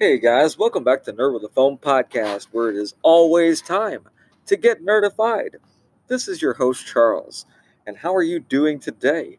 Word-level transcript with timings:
Hey 0.00 0.18
guys, 0.18 0.56
welcome 0.56 0.82
back 0.82 1.02
to 1.02 1.12
Nerd 1.12 1.34
with 1.34 1.44
a 1.44 1.50
Phone 1.50 1.76
podcast, 1.76 2.46
where 2.52 2.70
it 2.70 2.76
is 2.76 2.94
always 3.02 3.60
time 3.60 4.08
to 4.46 4.56
get 4.56 4.82
nerdified. 4.82 5.56
This 6.08 6.26
is 6.26 6.40
your 6.40 6.54
host, 6.54 6.86
Charles, 6.86 7.44
and 7.86 7.98
how 7.98 8.14
are 8.14 8.22
you 8.22 8.40
doing 8.40 8.80
today? 8.80 9.36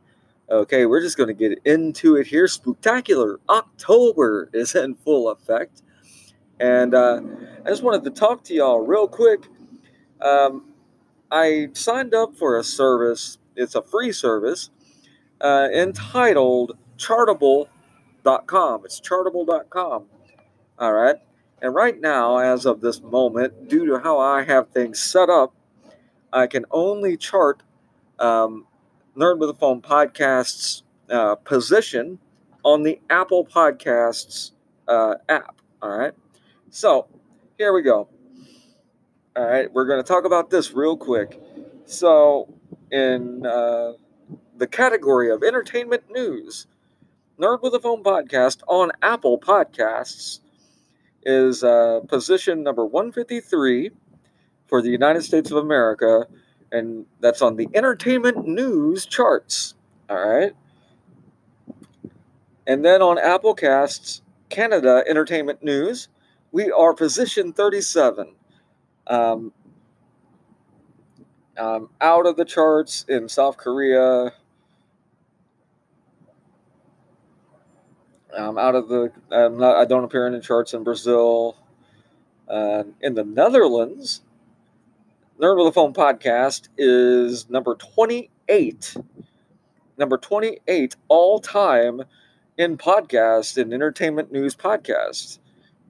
Okay, 0.51 0.85
we're 0.85 1.01
just 1.01 1.17
going 1.17 1.29
to 1.29 1.33
get 1.33 1.57
into 1.65 2.15
it 2.15 2.27
here. 2.27 2.47
Spectacular 2.47 3.39
October 3.49 4.51
is 4.53 4.75
in 4.75 4.93
full 4.93 5.29
effect, 5.29 5.81
and 6.59 6.93
uh, 6.93 7.21
I 7.65 7.69
just 7.69 7.81
wanted 7.81 8.03
to 8.03 8.11
talk 8.11 8.43
to 8.43 8.53
y'all 8.53 8.85
real 8.85 9.07
quick. 9.07 9.47
Um, 10.21 10.65
I 11.31 11.69
signed 11.73 12.13
up 12.13 12.37
for 12.37 12.59
a 12.59 12.63
service, 12.63 13.39
it's 13.55 13.73
a 13.73 13.81
free 13.81 14.11
service 14.11 14.69
uh, 15.41 15.69
entitled 15.73 16.77
Chartable.com. 16.99 18.85
It's 18.85 19.01
Chartable.com 19.01 20.05
all 20.81 20.93
right. 20.93 21.17
And 21.61 21.75
right 21.75 22.01
now, 22.01 22.37
as 22.39 22.65
of 22.65 22.81
this 22.81 23.01
moment, 23.01 23.69
due 23.69 23.85
to 23.85 23.99
how 23.99 24.17
I 24.17 24.41
have 24.43 24.69
things 24.69 24.99
set 24.99 25.29
up, 25.29 25.53
I 26.33 26.47
can 26.47 26.65
only 26.71 27.17
chart 27.17 27.61
um, 28.17 28.65
Nerd 29.15 29.37
with 29.37 29.51
a 29.51 29.53
Phone 29.53 29.81
podcast's 29.83 30.81
uh, 31.07 31.35
position 31.35 32.17
on 32.63 32.81
the 32.81 32.99
Apple 33.11 33.45
Podcasts 33.45 34.53
uh, 34.87 35.15
app. 35.29 35.61
All 35.83 35.95
right. 35.95 36.13
So 36.71 37.07
here 37.59 37.73
we 37.73 37.83
go. 37.83 38.09
All 39.35 39.45
right. 39.45 39.71
We're 39.71 39.85
going 39.85 40.01
to 40.01 40.07
talk 40.07 40.25
about 40.25 40.49
this 40.49 40.71
real 40.71 40.97
quick. 40.97 41.39
So, 41.85 42.51
in 42.91 43.45
uh, 43.45 43.93
the 44.57 44.65
category 44.65 45.29
of 45.29 45.43
entertainment 45.43 46.03
news, 46.09 46.65
Nerd 47.39 47.61
with 47.61 47.75
a 47.75 47.79
Phone 47.79 48.03
podcast 48.03 48.61
on 48.67 48.91
Apple 49.03 49.39
Podcasts 49.39 50.39
is 51.23 51.63
uh, 51.63 52.01
position 52.07 52.63
number 52.63 52.85
153 52.85 53.91
for 54.67 54.81
the 54.81 54.89
United 54.89 55.23
States 55.23 55.51
of 55.51 55.57
America, 55.57 56.27
and 56.71 57.05
that's 57.19 57.41
on 57.41 57.55
the 57.55 57.67
entertainment 57.73 58.47
news 58.47 59.05
charts. 59.05 59.75
All 60.09 60.17
right. 60.17 60.53
And 62.67 62.85
then 62.85 63.01
on 63.01 63.17
Applecasts 63.17 64.21
Canada 64.49 65.03
Entertainment 65.07 65.63
News, 65.63 66.09
we 66.51 66.71
are 66.71 66.93
position 66.93 67.53
37. 67.53 68.35
Um, 69.07 69.51
um, 71.57 71.89
out 71.99 72.25
of 72.25 72.37
the 72.37 72.45
charts 72.45 73.05
in 73.07 73.27
South 73.27 73.57
Korea, 73.57 74.33
Um, 78.35 78.57
out 78.57 78.75
of 78.75 78.87
the, 78.87 79.11
I'm 79.31 79.57
not, 79.57 79.75
I 79.75 79.85
don't 79.85 80.03
appear 80.03 80.25
in 80.27 80.33
the 80.33 80.39
charts 80.39 80.73
in 80.73 80.83
Brazil. 80.83 81.57
Uh, 82.47 82.83
in 83.01 83.15
the 83.15 83.23
Netherlands, 83.23 84.21
Nerd 85.39 85.57
with 85.57 85.67
a 85.67 85.71
Phone 85.71 85.93
podcast 85.93 86.67
is 86.77 87.49
number 87.49 87.75
28. 87.75 88.95
Number 89.97 90.17
28 90.17 90.95
all 91.07 91.39
time 91.39 92.03
in 92.57 92.77
podcast 92.77 93.59
and 93.59 93.73
entertainment 93.73 94.31
news 94.31 94.55
podcasts. 94.55 95.39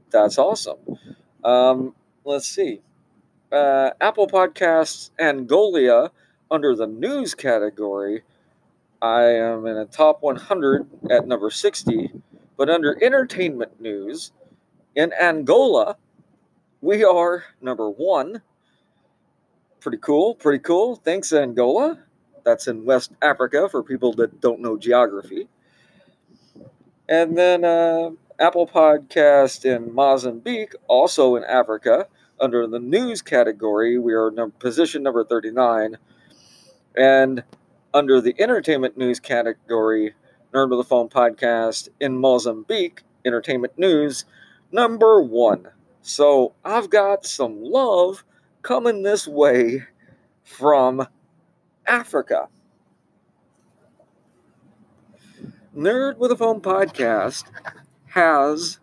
That's 0.09 0.37
awesome. 0.37 0.77
Um, 1.43 1.95
let's 2.23 2.47
see. 2.47 2.81
Uh, 3.51 3.91
Apple 3.99 4.27
Podcasts 4.27 5.09
Angolia 5.19 6.11
under 6.49 6.75
the 6.75 6.87
news 6.87 7.35
category. 7.35 8.23
I 9.01 9.23
am 9.23 9.65
in 9.65 9.77
a 9.77 9.85
top 9.85 10.21
100 10.21 10.87
at 11.09 11.27
number 11.27 11.49
60 11.49 12.11
but 12.61 12.69
under 12.69 12.95
entertainment 13.03 13.81
news, 13.81 14.33
in 14.95 15.11
Angola, 15.19 15.97
we 16.79 17.03
are 17.03 17.43
number 17.59 17.89
one. 17.89 18.43
Pretty 19.79 19.97
cool, 19.97 20.35
pretty 20.35 20.59
cool. 20.59 20.95
Thanks, 20.95 21.33
Angola. 21.33 21.97
That's 22.43 22.67
in 22.67 22.85
West 22.85 23.13
Africa 23.19 23.67
for 23.67 23.81
people 23.81 24.13
that 24.13 24.41
don't 24.41 24.59
know 24.59 24.77
geography. 24.77 25.47
And 27.09 27.35
then 27.35 27.65
uh, 27.65 28.11
Apple 28.39 28.67
Podcast 28.67 29.65
in 29.65 29.91
Mozambique, 29.91 30.75
also 30.87 31.37
in 31.37 31.43
Africa, 31.43 32.05
under 32.39 32.67
the 32.67 32.77
news 32.77 33.23
category, 33.23 33.97
we 33.97 34.13
are 34.13 34.29
number, 34.29 34.55
position 34.59 35.01
number 35.01 35.25
39. 35.25 35.97
And 36.95 37.43
under 37.91 38.21
the 38.21 38.35
entertainment 38.37 38.99
news 38.99 39.19
category, 39.19 40.13
Nerd 40.53 40.69
with 40.69 40.79
a 40.79 40.83
Phone 40.83 41.07
podcast 41.07 41.87
in 42.01 42.17
Mozambique, 42.17 43.03
entertainment 43.23 43.77
news, 43.77 44.25
number 44.71 45.21
one. 45.21 45.67
So 46.01 46.53
I've 46.65 46.89
got 46.89 47.25
some 47.25 47.63
love 47.63 48.25
coming 48.61 49.03
this 49.03 49.27
way 49.27 49.85
from 50.43 51.07
Africa. 51.87 52.49
Nerd 55.75 56.17
with 56.17 56.31
a 56.31 56.35
Phone 56.35 56.59
podcast 56.59 57.45
has 58.07 58.79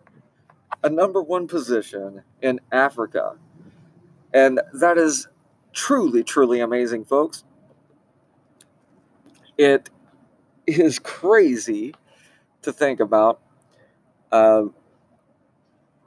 a 0.83 0.89
number 0.89 1.21
one 1.21 1.47
position 1.47 2.23
in 2.41 2.59
Africa. 2.71 3.35
And 4.33 4.59
that 4.73 4.97
is 4.97 5.27
truly, 5.71 6.23
truly 6.23 6.61
amazing, 6.61 7.05
folks. 7.05 7.43
It 9.55 9.91
is 10.71 10.99
crazy 10.99 11.95
to 12.61 12.73
think 12.73 12.99
about. 12.99 13.41
Uh, 14.31 14.65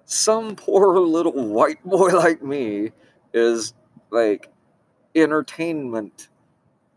some 0.05 0.55
poor 0.57 0.99
little 0.99 1.33
white 1.33 1.83
boy 1.85 2.09
like 2.13 2.43
me 2.43 2.93
is 3.33 3.73
like 4.11 4.51
entertainment 5.15 6.29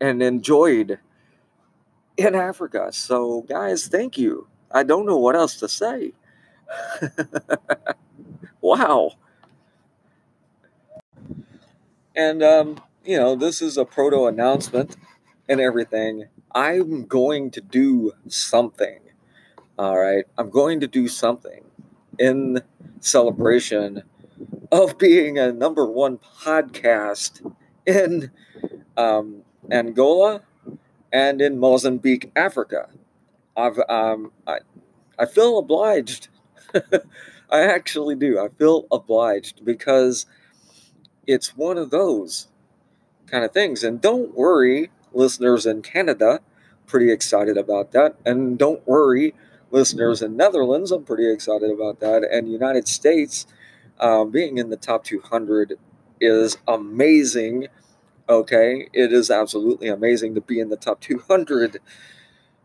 and 0.00 0.22
enjoyed 0.22 0.98
in 2.16 2.34
Africa. 2.34 2.88
So, 2.92 3.42
guys, 3.42 3.88
thank 3.88 4.18
you. 4.18 4.48
I 4.70 4.82
don't 4.82 5.06
know 5.06 5.18
what 5.18 5.36
else 5.36 5.56
to 5.60 5.68
say. 5.68 6.12
wow. 8.60 9.12
And, 12.14 12.42
um, 12.42 12.80
you 13.04 13.16
know, 13.18 13.36
this 13.36 13.62
is 13.62 13.76
a 13.76 13.84
proto 13.84 14.26
announcement 14.26 14.96
and 15.48 15.60
everything. 15.60 16.26
I'm 16.56 17.04
going 17.04 17.50
to 17.50 17.60
do 17.60 18.12
something. 18.28 19.00
All 19.78 19.98
right. 19.98 20.24
I'm 20.38 20.48
going 20.48 20.80
to 20.80 20.86
do 20.86 21.06
something 21.06 21.64
in 22.18 22.62
celebration 23.00 24.04
of 24.72 24.96
being 24.96 25.38
a 25.38 25.52
number 25.52 25.84
one 25.84 26.18
podcast 26.18 27.52
in 27.84 28.30
um, 28.96 29.42
Angola 29.70 30.40
and 31.12 31.42
in 31.42 31.58
Mozambique, 31.58 32.32
Africa. 32.34 32.88
I've 33.54 33.78
um, 33.90 34.32
I, 34.46 34.60
I 35.18 35.26
feel 35.26 35.58
obliged. 35.58 36.28
I 37.50 37.60
actually 37.60 38.14
do. 38.14 38.38
I 38.40 38.48
feel 38.48 38.86
obliged 38.90 39.62
because 39.62 40.24
it's 41.26 41.54
one 41.54 41.76
of 41.76 41.90
those 41.90 42.48
kind 43.26 43.44
of 43.44 43.52
things. 43.52 43.84
And 43.84 44.00
don't 44.00 44.34
worry 44.34 44.90
listeners 45.12 45.66
in 45.66 45.82
Canada, 45.82 46.40
pretty 46.86 47.10
excited 47.12 47.56
about 47.56 47.92
that. 47.92 48.16
And 48.24 48.58
don't 48.58 48.86
worry, 48.86 49.34
listeners 49.70 50.22
in 50.22 50.36
Netherlands, 50.36 50.90
I'm 50.92 51.04
pretty 51.04 51.30
excited 51.30 51.70
about 51.70 52.00
that. 52.00 52.22
And 52.30 52.50
United 52.50 52.88
States, 52.88 53.46
Um, 53.98 54.30
being 54.30 54.58
in 54.58 54.68
the 54.68 54.76
top 54.76 55.04
200 55.04 55.78
is 56.20 56.58
amazing. 56.68 57.68
Okay, 58.28 58.88
it 58.92 59.12
is 59.12 59.30
absolutely 59.30 59.88
amazing 59.88 60.34
to 60.34 60.40
be 60.42 60.60
in 60.60 60.68
the 60.68 60.76
top 60.76 61.00
200 61.00 61.78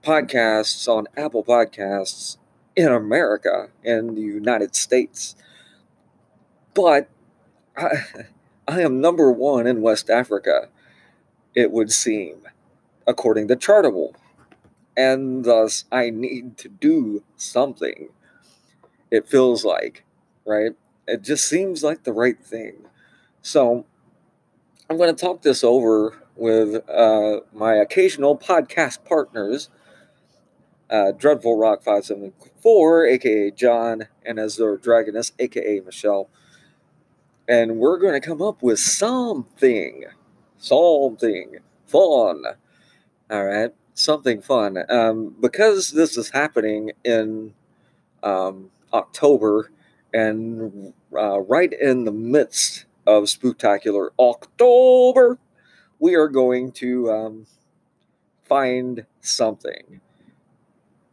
podcasts 0.03 0.87
on 0.87 1.07
Apple 1.15 1.43
Podcasts 1.43 2.37
in 2.75 2.91
America, 2.91 3.69
in 3.83 4.15
the 4.15 4.21
United 4.21 4.75
States. 4.75 5.35
But 6.73 7.09
I, 7.77 7.89
I 8.67 8.81
am 8.81 9.01
number 9.01 9.31
one 9.31 9.67
in 9.67 9.81
West 9.81 10.09
Africa, 10.09 10.69
it 11.55 11.71
would 11.71 11.91
seem, 11.91 12.47
according 13.07 13.47
to 13.49 13.55
Chartable. 13.55 14.13
And 14.95 15.45
thus, 15.45 15.85
I 15.91 16.09
need 16.09 16.57
to 16.59 16.69
do 16.69 17.23
something. 17.37 18.09
It 19.09 19.27
feels 19.27 19.63
like, 19.63 20.03
right? 20.45 20.71
It 21.07 21.21
just 21.21 21.47
seems 21.47 21.83
like 21.83 22.03
the 22.03 22.13
right 22.13 22.41
thing. 22.41 22.85
So, 23.41 23.85
I'm 24.89 24.97
going 24.97 25.13
to 25.13 25.19
talk 25.19 25.41
this 25.41 25.63
over 25.63 26.17
with 26.35 26.87
uh, 26.89 27.41
my 27.53 27.75
occasional 27.75 28.37
podcast 28.37 29.05
partners, 29.05 29.69
uh, 30.89 31.11
Dreadful 31.11 31.57
Rock 31.57 31.83
574, 31.83 33.05
aka 33.05 33.51
John, 33.51 34.07
and 34.25 34.39
Azure 34.39 34.77
Dragoness, 34.77 35.31
aka 35.39 35.79
Michelle 35.79 36.29
and 37.51 37.77
we're 37.77 37.97
going 37.97 38.13
to 38.13 38.25
come 38.25 38.41
up 38.41 38.63
with 38.63 38.79
something, 38.79 40.05
something 40.57 41.57
fun. 41.85 42.43
All 43.31 43.45
right, 43.45 43.71
something 43.93 44.41
fun. 44.41 44.77
Um, 44.89 45.37
because 45.39 45.91
this 45.91 46.17
is 46.17 46.31
happening 46.31 46.91
in 47.05 47.53
um, 48.23 48.71
October 48.91 49.71
and 50.13 50.93
uh, 51.17 51.39
right 51.39 51.71
in 51.71 52.03
the 52.03 52.11
midst 52.11 52.83
of 53.07 53.29
spectacular 53.29 54.11
October, 54.19 55.39
we 55.97 56.13
are 56.13 56.27
going 56.27 56.73
to 56.73 57.09
um, 57.09 57.45
find 58.43 59.05
something 59.21 60.01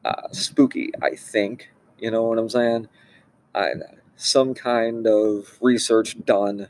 uh, 0.04 0.28
spooky. 0.32 0.90
I 1.00 1.14
think 1.14 1.70
you 2.00 2.10
know 2.10 2.24
what 2.24 2.38
I'm 2.40 2.48
saying. 2.48 2.88
I 3.54 3.74
some 4.16 4.54
kind 4.54 5.06
of 5.06 5.56
research 5.60 6.16
done, 6.24 6.66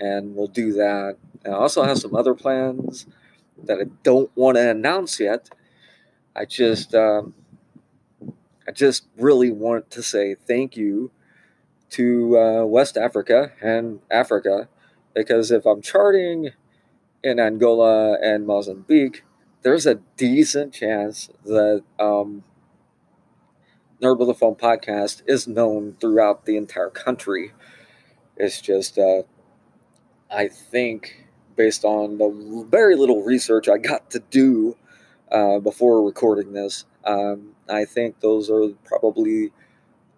and 0.00 0.34
we'll 0.34 0.46
do 0.46 0.72
that. 0.72 1.18
And 1.44 1.54
I 1.54 1.58
also 1.58 1.82
have 1.82 1.98
some 1.98 2.16
other 2.16 2.32
plans 2.32 3.04
that 3.66 3.80
I 3.80 3.84
don't 4.02 4.30
want 4.36 4.56
to 4.56 4.70
announce 4.70 5.20
yet. 5.20 5.50
I 6.36 6.44
just, 6.44 6.94
um, 6.94 7.34
I 8.66 8.72
just 8.72 9.06
really 9.16 9.50
want 9.50 9.90
to 9.90 10.02
say 10.02 10.34
thank 10.34 10.76
you 10.76 11.10
to 11.90 12.38
uh, 12.38 12.64
West 12.64 12.96
Africa 12.96 13.52
and 13.60 14.00
Africa, 14.10 14.68
because 15.14 15.50
if 15.50 15.64
I'm 15.64 15.80
charting 15.80 16.50
in 17.22 17.38
Angola 17.38 18.18
and 18.20 18.46
Mozambique, 18.46 19.22
there's 19.62 19.86
a 19.86 19.96
decent 20.16 20.74
chance 20.74 21.30
that 21.44 21.82
um, 21.98 22.44
Nerd 24.02 24.28
a 24.28 24.34
Phone 24.34 24.56
podcast 24.56 25.22
is 25.26 25.46
known 25.46 25.96
throughout 26.00 26.44
the 26.44 26.56
entire 26.56 26.90
country. 26.90 27.52
It's 28.36 28.60
just, 28.60 28.98
uh, 28.98 29.22
I 30.30 30.48
think, 30.48 31.23
based 31.56 31.84
on 31.84 32.18
the 32.18 32.66
very 32.68 32.96
little 32.96 33.22
research 33.22 33.68
I 33.68 33.78
got 33.78 34.10
to 34.10 34.20
do 34.30 34.76
uh, 35.30 35.58
before 35.58 36.04
recording 36.04 36.52
this, 36.52 36.84
um, 37.04 37.54
I 37.68 37.84
think 37.84 38.20
those 38.20 38.50
are 38.50 38.68
probably 38.84 39.52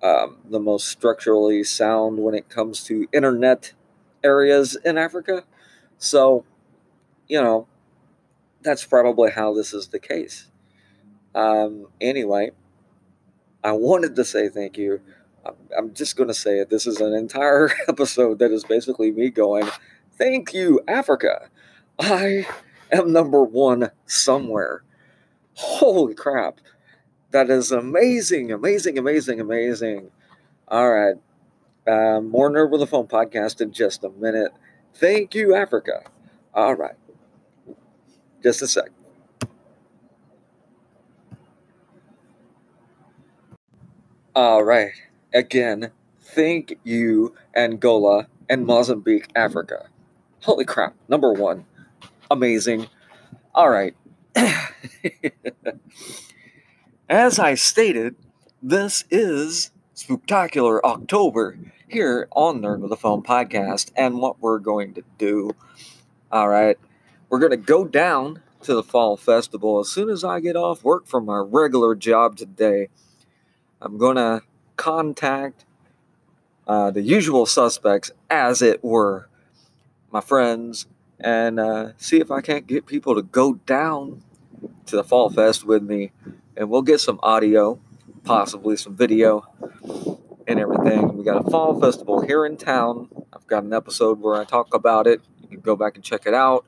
um, 0.03 0.39
the 0.49 0.61
most 0.61 0.89
structurally 0.89 1.65
sound 1.65 2.19
when 2.19 2.35
it 2.35 2.49
comes 2.49 2.85
to 2.85 3.09
internet 3.13 3.73
areas 4.23 4.77
in 4.85 4.99
Africa. 4.99 5.45
So, 5.99 6.45
you 7.29 7.41
know, 7.41 7.67
that's 8.63 8.85
probably 8.85 9.31
how 9.31 9.55
this 9.55 9.73
is 9.73 9.89
the 9.89 9.99
case. 9.99 10.51
Um, 11.35 11.89
anyway, 12.01 12.51
I 13.63 13.73
wanted 13.73 14.17
to 14.17 14.25
say 14.25 14.49
thank 14.49 14.77
you. 14.77 15.01
I'm, 15.77 15.95
just 15.95 16.17
going 16.17 16.29
to 16.29 16.35
say 16.35 16.59
it. 16.59 16.71
This 16.71 16.87
is 16.87 17.01
an 17.01 17.13
entire 17.13 17.71
episode 17.89 18.41
that 18.41 18.51
is 18.51 18.65
basically 18.65 19.13
me 19.13 19.31
going, 19.31 19.69
Thank 20.17 20.55
you, 20.55 20.81
Africa. 20.89 21.49
I 21.99 22.47
am 22.93 23.13
number 23.13 23.43
one 23.43 23.91
somewhere. 24.07 24.83
Holy 25.55 26.15
crap. 26.15 26.61
That 27.33 27.51
is 27.51 27.73
amazing, 27.73 28.53
amazing, 28.53 28.99
amazing, 28.99 29.41
amazing. 29.41 30.11
All 30.69 30.91
right. 30.91 31.17
Uh, 31.87 32.21
more 32.21 32.51
Nerd 32.51 32.71
with 32.71 32.83
a 32.83 32.87
Phone 32.87 33.07
podcast 33.09 33.61
in 33.61 33.73
just 33.73 34.05
a 34.05 34.11
minute. 34.11 34.53
Thank 34.95 35.35
you, 35.35 35.55
Africa. 35.55 36.03
All 36.55 36.75
right. 36.75 36.97
Just 38.43 38.63
a 38.63 38.67
sec. 38.69 38.91
All 44.35 44.63
right. 44.63 44.93
Again, 45.35 45.91
thank 46.21 46.79
you, 46.85 47.35
Angola 47.55 48.29
and 48.49 48.65
Mozambique, 48.67 49.29
Africa. 49.35 49.89
Holy 50.47 50.65
crap. 50.65 50.95
Number 51.09 51.33
one. 51.33 51.65
Amazing. 52.31 52.87
All 53.53 53.69
right. 53.69 53.97
As 57.09 57.41
I 57.41 57.55
stated, 57.55 58.15
this 58.63 59.03
is 59.11 59.73
Spectacular 59.95 60.87
October 60.87 61.59
here 61.89 62.29
on 62.31 62.63
Nerd 62.63 62.79
with 62.79 62.93
a 62.93 62.97
Phone 62.97 63.25
podcast. 63.25 63.91
And 63.97 64.19
what 64.19 64.41
we're 64.41 64.61
going 64.61 64.95
to 64.95 65.03
do, 65.19 65.51
all 66.31 66.49
right, 66.49 66.79
we're 67.29 67.41
going 67.41 67.51
to 67.51 67.57
go 67.57 67.85
down 67.85 68.41
to 68.63 68.73
the 68.73 68.85
Fall 68.85 69.17
Festival 69.17 69.81
as 69.81 69.89
soon 69.89 70.09
as 70.09 70.23
I 70.23 70.39
get 70.39 70.55
off 70.55 70.85
work 70.85 71.09
from 71.09 71.25
my 71.25 71.39
regular 71.39 71.97
job 71.97 72.37
today. 72.37 72.89
I'm 73.83 73.99
going 73.99 74.15
to 74.15 74.43
contact 74.77 75.65
uh, 76.69 76.93
the 76.93 77.03
usual 77.03 77.47
suspects, 77.47 78.13
as 78.31 78.63
it 78.63 78.85
were, 78.85 79.29
my 80.11 80.21
friends, 80.21 80.87
and 81.19 81.59
uh, 81.59 81.93
see 81.97 82.21
if 82.21 82.31
I 82.31 82.41
can't 82.41 82.67
get 82.67 82.87
people 82.87 83.15
to 83.15 83.23
go 83.23 83.55
down 83.55 84.23
to 84.87 84.97
the 84.97 85.05
Fall 85.05 85.31
Fest 85.31 85.65
with 85.65 85.83
me. 85.83 86.13
And 86.57 86.71
we'll 86.71 86.83
get 86.83 87.01
some 87.01 87.21
audio, 87.23 87.79
possibly 88.25 88.77
some 88.77 88.97
video, 88.97 89.47
and 90.47 90.59
everything. 90.61 91.17
We 91.17 91.25
got 91.25 91.47
a 91.47 91.51
Fall 91.51 91.79
Festival 91.81 92.23
here 92.23 92.47
in 92.47 92.57
town. 92.57 93.09
I've 93.33 93.47
got 93.47 93.65
an 93.65 93.73
episode 93.73 94.21
where 94.21 94.41
I 94.41 94.45
talk 94.45 94.75
about 94.75 95.07
it. 95.07 95.21
You 95.43 95.49
can 95.49 95.61
go 95.61 95.77
back 95.77 95.97
and 95.97 96.05
check 96.05 96.27
it 96.27 96.35
out 96.35 96.65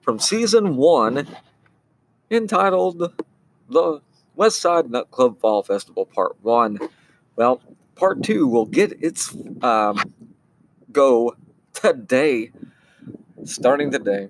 from 0.00 0.18
season 0.18 0.76
one 0.76 1.26
entitled 2.30 3.12
The 3.68 4.00
West 4.36 4.60
Side 4.60 4.90
Nut 4.90 5.10
Club 5.10 5.40
Fall 5.40 5.62
Festival 5.62 6.06
Part 6.06 6.36
1. 6.42 6.78
Well, 7.36 7.60
Part 7.94 8.22
2 8.22 8.46
will 8.46 8.66
get 8.66 8.92
its 9.02 9.36
um, 9.62 10.12
go 10.92 11.36
today, 11.72 12.50
starting 13.44 13.90
today. 13.90 14.28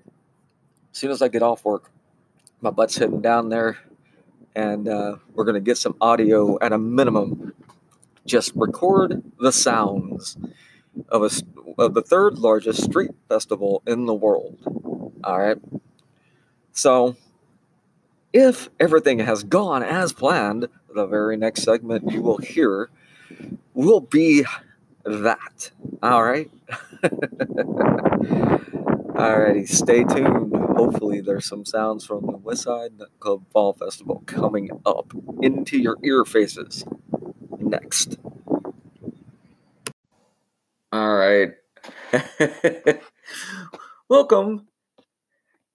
As 0.93 0.99
soon 0.99 1.11
as 1.11 1.23
I 1.23 1.29
get 1.29 1.43
off 1.43 1.65
work, 1.65 1.91
my 2.61 2.71
butt's 2.71 2.97
heading 2.97 3.21
down 3.21 3.49
there, 3.49 3.79
and 4.55 4.89
uh, 4.89 5.17
we're 5.35 5.45
going 5.45 5.55
to 5.55 5.61
get 5.61 5.77
some 5.77 5.97
audio 6.01 6.59
at 6.61 6.73
a 6.73 6.79
minimum. 6.79 7.53
Just 8.27 8.53
record 8.55 9.23
the 9.39 9.53
sounds 9.53 10.39
of, 11.09 11.23
a, 11.23 11.31
of 11.83 11.95
the 11.95 12.03
third 12.03 12.39
largest 12.39 12.83
street 12.83 13.11
festival 13.29 13.83
in 13.87 14.07
the 14.07 14.15
world. 14.15 14.57
All 15.23 15.39
right. 15.39 15.59
So, 16.73 17.17
if 18.33 18.69
everything 18.81 19.21
has 19.21 19.45
gone 19.45 19.83
as 19.83 20.13
planned, 20.13 20.69
the 20.95 21.07
very 21.07 21.37
next 21.37 21.63
segment 21.63 22.11
you 22.11 22.23
will 22.23 22.39
hear 22.39 22.89
will 23.75 24.01
be 24.01 24.45
that. 25.05 25.71
All 26.03 26.23
right. 26.23 26.51
Alrighty, 29.15 29.69
stay 29.69 30.05
tuned. 30.05 30.55
Hopefully, 30.77 31.21
there's 31.21 31.47
some 31.47 31.65
sounds 31.65 32.05
from 32.05 32.27
the 32.27 32.37
West 32.37 32.63
Side 32.63 32.93
Club 33.21 33.45
Fall 33.53 33.73
Festival 33.73 34.23
coming 34.27 34.71
up 34.85 35.13
into 35.41 35.79
your 35.79 35.97
ear 36.05 36.25
faces 36.25 36.85
next. 37.59 38.19
All 40.93 41.15
right. 41.17 41.53
Welcome 44.09 44.69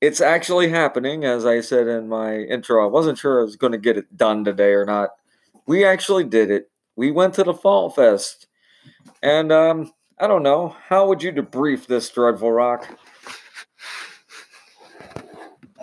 it's 0.01 0.22
actually 0.22 0.69
happening, 0.69 1.25
as 1.25 1.46
I 1.46 1.62
said 1.62 1.88
in 1.88 2.08
my 2.08 2.36
intro. 2.38 2.84
I 2.84 2.88
wasn't 2.88 3.17
sure 3.17 3.39
I 3.39 3.43
was 3.43 3.55
going 3.55 3.74
to 3.74 3.77
get 3.77 3.98
it 3.98 4.15
done 4.15 4.46
today 4.46 4.72
or 4.72 4.86
not. 4.86 5.10
We 5.65 5.84
actually 5.84 6.24
did 6.24 6.50
it. 6.50 6.72
We 6.96 7.12
went 7.12 7.34
to 7.36 7.43
the 7.43 7.53
Fall 7.53 7.89
Fest. 7.89 8.48
And 9.22 9.51
um, 9.51 9.91
I 10.17 10.27
don't 10.27 10.43
know. 10.43 10.75
How 10.88 11.08
would 11.08 11.22
you 11.22 11.31
debrief 11.31 11.88
this 11.88 12.10
Dreadful 12.10 12.51
Rock? 12.51 12.88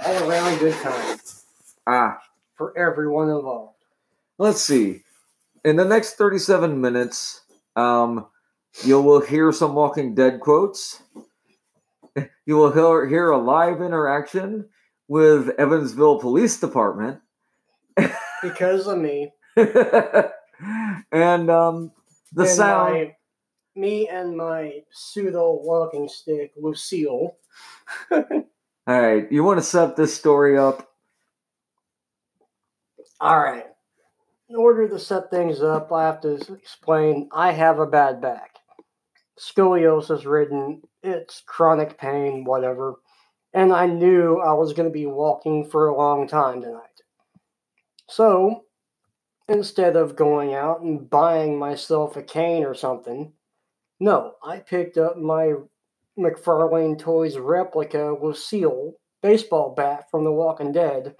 All 0.04 0.28
around 0.30 0.58
good 0.58 0.74
time. 0.74 1.18
Ah. 1.86 2.18
For 2.56 2.76
everyone 2.78 3.28
involved. 3.28 3.74
Let's 4.38 4.60
see. 4.62 5.02
In 5.64 5.76
the 5.76 5.84
next 5.84 6.14
37 6.14 6.80
minutes, 6.80 7.42
um, 7.76 8.26
You 8.84 9.00
will 9.00 9.20
hear 9.20 9.52
some 9.52 9.74
Walking 9.74 10.14
Dead 10.14 10.40
quotes. 10.40 11.02
You 12.46 12.56
will 12.56 12.72
hear, 12.72 13.06
hear 13.06 13.30
a 13.30 13.38
live 13.38 13.80
interaction 13.80 14.68
with 15.08 15.50
Evansville 15.58 16.18
Police 16.20 16.58
Department. 16.60 17.20
Because 18.42 18.86
of 18.86 18.98
me. 18.98 19.32
and 19.56 21.50
um, 21.50 21.90
the 22.32 22.42
and 22.42 22.50
sound. 22.50 22.92
my- 22.94 23.12
me 23.74 24.08
and 24.08 24.34
my 24.36 24.82
pseudo 24.90 25.60
walking 25.62 26.08
stick, 26.08 26.52
Lucille. 26.56 27.36
All 28.88 29.00
right, 29.00 29.26
you 29.32 29.42
want 29.42 29.58
to 29.58 29.64
set 29.64 29.96
this 29.96 30.14
story 30.14 30.56
up? 30.56 30.88
All 33.20 33.40
right. 33.40 33.64
In 34.48 34.54
order 34.54 34.88
to 34.88 34.98
set 34.98 35.28
things 35.28 35.60
up, 35.60 35.90
I 35.90 36.04
have 36.04 36.20
to 36.20 36.34
explain 36.54 37.28
I 37.32 37.50
have 37.50 37.80
a 37.80 37.86
bad 37.86 38.20
back. 38.20 38.50
Scoliosis 39.40 40.24
ridden, 40.24 40.82
it's 41.02 41.42
chronic 41.46 41.98
pain, 41.98 42.44
whatever. 42.44 42.94
And 43.52 43.72
I 43.72 43.86
knew 43.86 44.38
I 44.38 44.52
was 44.52 44.72
going 44.72 44.88
to 44.88 44.92
be 44.92 45.06
walking 45.06 45.68
for 45.68 45.88
a 45.88 45.96
long 45.96 46.28
time 46.28 46.60
tonight. 46.60 46.82
So, 48.08 48.66
instead 49.48 49.96
of 49.96 50.14
going 50.14 50.54
out 50.54 50.82
and 50.82 51.10
buying 51.10 51.58
myself 51.58 52.16
a 52.16 52.22
cane 52.22 52.64
or 52.64 52.74
something, 52.74 53.32
no, 53.98 54.34
I 54.44 54.58
picked 54.58 54.96
up 54.96 55.16
my 55.16 55.54
McFarlane 56.18 56.98
Toys 56.98 57.36
replica 57.38 58.16
Lucille 58.20 58.94
baseball 59.22 59.74
bat 59.74 60.10
from 60.10 60.24
The 60.24 60.32
Walking 60.32 60.72
Dead 60.72 61.14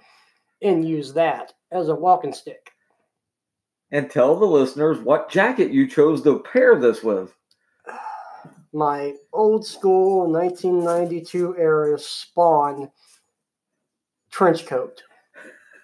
and 0.61 0.87
use 0.87 1.13
that 1.13 1.53
as 1.71 1.89
a 1.89 1.95
walking 1.95 2.33
stick. 2.33 2.71
And 3.91 4.09
tell 4.09 4.35
the 4.35 4.45
listeners 4.45 4.99
what 4.99 5.29
jacket 5.29 5.71
you 5.71 5.87
chose 5.87 6.21
to 6.23 6.39
pair 6.39 6.79
this 6.79 7.03
with. 7.03 7.33
my 8.73 9.13
old 9.33 9.65
school 9.65 10.29
1992 10.31 11.57
era 11.57 11.97
Spawn 11.97 12.91
trench 14.29 14.65
coat, 14.65 15.03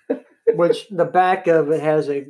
which 0.56 0.88
the 0.90 1.06
back 1.06 1.48
of 1.48 1.72
it 1.72 1.82
has 1.82 2.10
a 2.10 2.28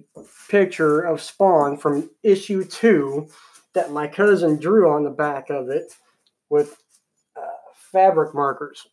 picture 0.50 1.02
of 1.02 1.22
Spawn 1.22 1.78
from 1.78 2.10
issue 2.22 2.63
two 2.63 3.28
that 3.74 3.92
my 3.92 4.08
cousin 4.08 4.58
drew 4.58 4.92
on 4.92 5.04
the 5.04 5.10
back 5.10 5.50
of 5.50 5.70
it 5.70 5.94
with 6.53 6.77
uh, 7.36 7.41
fabric 7.91 8.36
markers. 8.36 8.86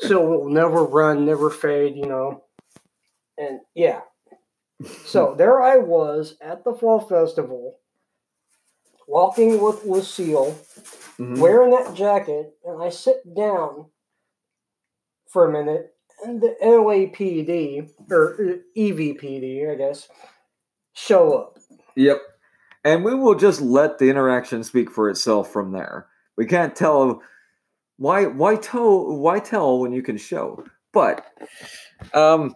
So 0.00 0.20
it 0.22 0.38
will 0.38 0.48
never 0.50 0.82
run, 0.84 1.24
never 1.24 1.50
fade, 1.50 1.94
you 1.96 2.06
know. 2.06 2.42
And 3.38 3.60
yeah. 3.76 4.00
So 5.04 5.34
there 5.38 5.62
I 5.62 5.76
was 5.76 6.36
at 6.40 6.64
the 6.64 6.74
Fall 6.74 7.00
Festival, 7.00 7.78
walking 9.06 9.60
with 9.62 9.84
Lucille, 9.84 10.58
Mhm. 11.18 11.38
wearing 11.38 11.70
that 11.70 11.94
jacket, 11.94 12.54
and 12.64 12.82
I 12.82 12.88
sit 12.90 13.22
down 13.36 13.86
for 15.28 15.48
a 15.48 15.52
minute, 15.52 15.94
and 16.24 16.40
the 16.40 16.56
LAPD, 16.60 17.90
or 18.10 18.34
uh, 18.34 18.56
EVPD, 18.76 19.70
I 19.70 19.76
guess, 19.76 20.08
show 20.92 21.34
up. 21.38 21.58
Yep. 21.94 22.20
And 22.84 23.04
we 23.04 23.14
will 23.14 23.34
just 23.34 23.60
let 23.60 23.98
the 23.98 24.08
interaction 24.10 24.64
speak 24.64 24.90
for 24.90 25.08
itself 25.10 25.52
from 25.52 25.72
there. 25.72 26.06
We 26.38 26.46
can't 26.46 26.74
tell 26.74 27.20
why 27.98 28.24
why 28.26 28.56
tell 28.56 29.18
why 29.18 29.40
tell 29.40 29.80
when 29.80 29.92
you 29.92 30.02
can 30.02 30.16
show. 30.16 30.64
But 30.92 31.26
um 32.14 32.54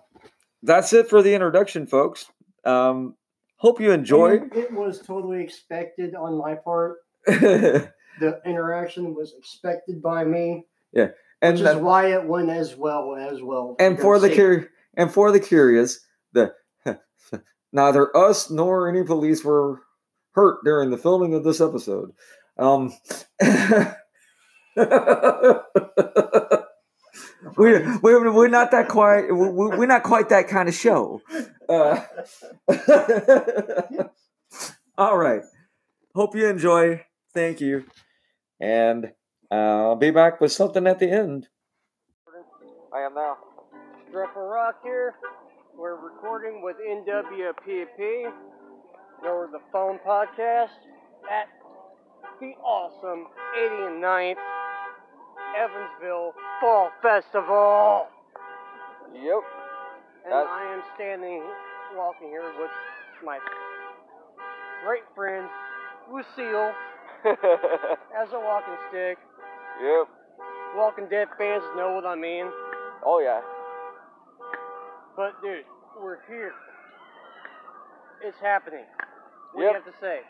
that's 0.62 0.92
it 0.92 1.10
for 1.10 1.20
the 1.20 1.34
introduction, 1.34 1.86
folks. 1.86 2.26
Um 2.64 3.16
hope 3.56 3.80
you 3.80 3.90
enjoy. 3.90 4.40
It 4.54 4.72
was 4.72 5.00
totally 5.02 5.42
expected 5.42 6.14
on 6.14 6.38
my 6.38 6.54
part. 6.54 6.98
The 8.20 8.40
interaction 8.44 9.14
was 9.14 9.32
expected 9.38 10.02
by 10.02 10.24
me, 10.24 10.66
Yeah. 10.92 11.06
which 11.40 11.60
and, 11.62 11.82
why 11.82 12.12
it 12.12 12.26
went 12.26 12.50
as 12.50 12.76
well 12.76 13.16
as 13.16 13.42
well. 13.42 13.74
and 13.80 13.98
for 13.98 14.18
the 14.18 14.28
cur- 14.28 14.68
and 14.98 15.10
for 15.10 15.32
the 15.32 15.40
curious, 15.40 15.98
the 16.34 16.52
neither 17.72 18.14
us 18.14 18.50
nor 18.50 18.86
any 18.86 19.02
police 19.02 19.42
were 19.42 19.80
hurt 20.32 20.58
during 20.62 20.90
the 20.90 20.98
filming 20.98 21.32
of 21.32 21.42
this 21.42 21.60
episode. 21.62 22.12
Um, 22.58 22.92
we 27.56 27.78
we 28.02 28.30
we're 28.30 28.48
not 28.48 28.70
that 28.70 28.88
quite 28.88 29.28
we, 29.32 29.48
we- 29.48 29.76
we're 29.76 29.86
not 29.86 30.02
quite 30.02 30.28
that 30.30 30.48
kind 30.48 30.68
of 30.68 30.74
show. 30.74 31.20
Uh, 31.68 32.00
all 34.98 35.16
right. 35.16 35.42
Hope 36.14 36.34
you 36.36 36.46
enjoy. 36.48 37.04
Thank 37.34 37.60
you, 37.60 37.84
and 38.60 39.06
uh, 39.50 39.54
I'll 39.54 39.96
be 39.96 40.10
back 40.10 40.40
with 40.40 40.52
something 40.52 40.86
at 40.86 40.98
the 40.98 41.10
end. 41.10 41.48
I 42.94 43.00
am 43.00 43.14
now. 43.14 43.36
Dripper 44.12 44.50
Rock 44.50 44.80
here. 44.84 45.14
We're 45.74 45.96
recording 45.96 46.60
with 46.62 46.76
NWPP, 46.76 48.30
or 49.24 49.48
the 49.50 49.60
phone 49.72 49.98
podcast, 50.06 50.68
at 51.30 51.48
the 52.42 52.54
awesome 52.58 53.28
89th 53.56 54.34
Evansville 55.56 56.32
Fall 56.60 56.90
Festival. 57.00 58.08
Yep. 59.14 59.42
And 60.24 60.32
That- 60.32 60.46
I 60.48 60.74
am 60.74 60.82
standing, 60.96 61.42
walking 61.94 62.28
here 62.30 62.42
with 62.58 62.70
my 63.24 63.38
great 64.84 65.04
friend, 65.14 65.46
Lucille, 66.10 66.74
as 67.24 68.32
a 68.32 68.40
walking 68.40 68.74
stick. 68.88 69.18
yep. 69.80 70.08
Walking 70.74 71.06
Dead 71.08 71.28
fans 71.38 71.62
know 71.76 71.92
what 71.94 72.04
I 72.06 72.16
mean. 72.16 72.50
Oh 73.04 73.20
yeah. 73.20 73.40
But 75.14 75.40
dude, 75.42 75.64
we're 76.00 76.18
here. 76.26 76.52
It's 78.24 78.38
happening. 78.40 78.86
What 79.52 79.62
Yep. 79.62 79.72
do 79.72 79.78
you 79.78 79.84
have 79.84 79.94
to 79.94 80.00
say? 80.00 80.20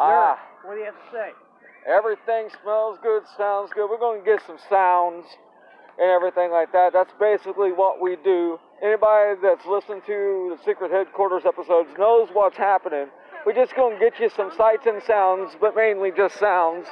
Ah, 0.00 0.38
what 0.64 0.74
do 0.74 0.80
you 0.80 0.86
have 0.86 0.94
to 0.94 1.10
say? 1.12 1.30
everything 1.86 2.48
smells 2.62 2.98
good, 3.02 3.22
sounds 3.36 3.70
good. 3.74 3.88
We're 3.88 3.98
going 3.98 4.20
to 4.20 4.26
get 4.26 4.40
some 4.46 4.58
sounds 4.68 5.24
and 5.98 6.10
everything 6.10 6.50
like 6.50 6.72
that. 6.72 6.92
That's 6.92 7.12
basically 7.18 7.72
what 7.72 8.00
we 8.00 8.16
do. 8.16 8.58
Anybody 8.82 9.40
that's 9.42 9.64
listened 9.66 10.02
to 10.06 10.56
the 10.56 10.58
Secret 10.64 10.90
Headquarters 10.90 11.42
episodes 11.46 11.90
knows 11.98 12.28
what's 12.32 12.56
happening. 12.56 13.06
We're 13.44 13.54
just 13.54 13.74
going 13.74 13.98
to 13.98 14.00
get 14.00 14.20
you 14.20 14.30
some 14.36 14.50
sights 14.56 14.86
and 14.86 15.02
sounds, 15.02 15.52
but 15.60 15.74
mainly 15.74 16.10
just 16.16 16.38
sounds. 16.38 16.86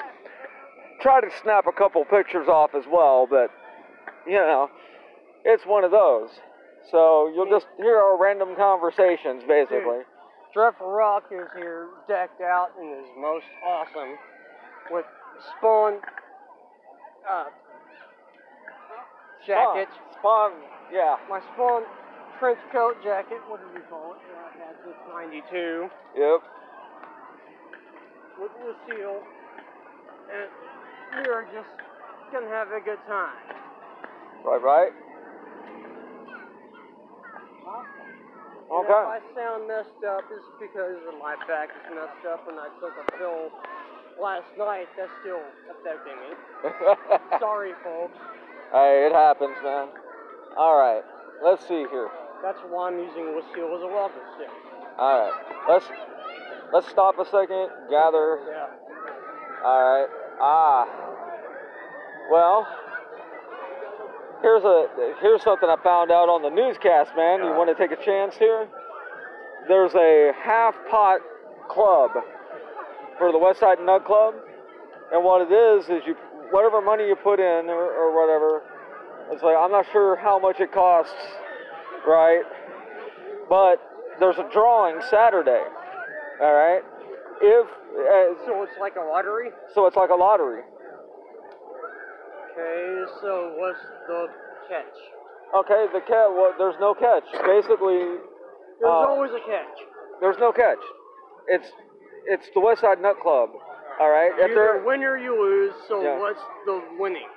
Try 1.01 1.21
to 1.21 1.29
snap 1.43 1.67
a 1.67 1.73
couple 1.73 2.05
pictures 2.05 2.49
off 2.49 2.75
as 2.75 2.85
well, 2.91 3.27
but 3.29 3.51
you 4.27 4.35
know, 4.35 4.69
it's 5.45 5.65
one 5.65 5.85
of 5.85 5.91
those. 5.91 6.31
So 6.91 7.31
you'll 7.35 7.51
just 7.51 7.67
hear 7.77 7.97
our 7.97 8.21
random 8.21 8.57
conversations, 8.57 9.43
basically. 9.47 10.05
Dreadful 10.59 10.91
Rock 10.91 11.31
is 11.31 11.47
here, 11.55 11.87
decked 12.09 12.41
out 12.41 12.71
in 12.83 12.89
his 12.91 13.07
most 13.17 13.47
awesome, 13.65 14.19
with 14.91 15.05
Spawn 15.55 16.01
uh, 17.31 17.45
jacket. 19.47 19.87
Spawn, 20.19 20.51
yeah. 20.93 21.15
My 21.31 21.39
Spawn 21.55 21.85
trench 22.41 22.59
coat 22.73 22.97
jacket. 23.05 23.39
What 23.47 23.61
did 23.63 23.71
you 23.79 23.87
call 23.89 24.15
it? 24.15 24.19
Uh, 24.35 24.59
that's 24.59 24.83
just 24.83 24.99
92 25.15 25.87
Yep. 26.19 26.41
with 28.41 28.51
Lucille, 28.59 29.23
and 30.35 31.23
we 31.23 31.31
are 31.31 31.47
just 31.55 31.71
gonna 32.33 32.49
have 32.49 32.73
a 32.73 32.81
good 32.81 32.99
time. 33.07 33.39
Right, 34.45 34.61
right. 34.61 34.93
And 38.69 38.85
Okay. 38.85 38.93
If 38.93 39.09
I 39.09 39.21
sound 39.35 39.69
messed 39.69 40.05
up, 40.05 40.25
it's 40.31 40.45
because 40.61 41.01
of 41.09 41.17
my 41.19 41.37
back 41.49 41.71
is 41.73 41.89
messed 41.95 42.25
up 42.29 42.45
and 42.49 42.61
I 42.61 42.69
took 42.81 42.93
a 43.01 43.07
pill 43.17 43.49
last 44.21 44.49
night 44.59 44.89
that's 44.97 45.11
still 45.25 45.41
affecting 45.73 46.17
me. 46.21 46.31
Sorry, 47.41 47.73
folks. 47.83 48.19
hey, 48.73 49.09
it 49.09 49.15
happens, 49.15 49.57
man. 49.65 49.89
All 50.57 50.77
right. 50.77 51.03
Let's 51.43 51.63
see 51.63 51.87
here. 51.89 52.11
That's 52.43 52.59
why 52.69 52.89
I'm 52.91 52.99
using 52.99 53.25
Lucille 53.33 53.73
as 53.77 53.83
a 53.83 53.89
walking 53.89 54.23
stick. 54.37 54.51
All 54.99 55.19
right. 55.21 55.33
Let's 55.69 55.87
let's 56.73 56.89
stop 56.89 57.19
a 57.19 57.25
second. 57.25 57.71
Gather. 57.89 58.39
Yeah. 58.51 59.65
All 59.65 59.81
right. 59.81 60.09
Ah. 60.41 60.87
Well, 62.31 62.67
here's 64.43 64.65
a 64.65 64.87
here's 65.21 65.43
something 65.43 65.69
I 65.69 65.77
found 65.83 66.11
out 66.11 66.29
on 66.29 66.43
the 66.43 66.51
newscast, 66.51 67.13
man. 67.17 67.41
You 67.41 67.53
want 67.57 67.71
to 67.71 67.79
take 67.79 67.97
a 67.97 68.03
chance 68.03 68.37
here? 68.37 68.69
There's 69.69 69.95
a 69.95 70.33
half 70.43 70.75
pot 70.91 71.21
club 71.69 72.11
for 73.19 73.33
the 73.33 73.39
West 73.39 73.61
Side 73.61 73.79
Nut 73.81 74.05
Club, 74.05 74.35
and 75.13 75.25
what 75.25 75.43
it 75.43 75.53
is 75.53 75.85
is 75.91 76.03
you 76.07 76.15
whatever 76.51 76.81
money 76.81 77.07
you 77.07 77.17
put 77.17 77.41
in 77.41 77.69
or, 77.69 77.85
or 77.85 78.15
whatever. 78.17 78.63
It's 79.31 79.43
like 79.43 79.57
I'm 79.57 79.71
not 79.71 79.87
sure 79.93 80.17
how 80.17 80.39
much 80.39 80.61
it 80.61 80.73
costs, 80.73 81.13
right? 82.07 82.43
But 83.49 83.77
there's 84.21 84.39
a 84.39 84.49
drawing 84.53 85.01
Saturday. 85.11 85.65
All 86.41 86.55
right. 86.55 86.83
if 87.43 87.67
uh, 87.67 88.47
So 88.47 88.63
it's 88.63 88.79
like 88.81 88.95
a 88.97 89.05
lottery. 89.05 89.51
so, 89.75 89.87
it's 89.87 89.97
like 89.97 90.11
a 90.11 90.15
lottery. 90.15 90.63
Okay, 92.59 93.13
so 93.23 93.55
what's 93.57 93.79
the 94.09 94.27
catch? 94.69 94.97
Okay, 95.55 95.87
the 95.93 96.01
catch. 96.01 96.31
Well, 96.35 96.53
there's 96.59 96.75
no 96.81 96.95
catch. 96.95 97.25
Basically, 97.47 98.19
There's 98.81 98.91
Uh, 98.91 99.09
always 99.11 99.33
a 99.33 99.41
catch. 99.41 99.79
there's 100.21 100.39
no 100.39 100.53
catch. 100.53 100.79
It's 101.49 101.73
it's 102.27 102.49
the 102.51 102.61
West 102.61 102.81
Side 102.83 103.01
Nut 103.01 103.19
Club. 103.21 103.51
All 103.99 104.11
right. 104.11 104.31
If 104.39 104.51
Either 104.51 104.55
they're, 104.55 104.79
win 104.85 105.03
or 105.03 105.17
you 105.17 105.35
lose. 105.41 105.75
So 105.89 106.01
Yeah. 106.01 106.19
what's 106.19 106.43
the 106.67 106.83
winning? 106.99 107.29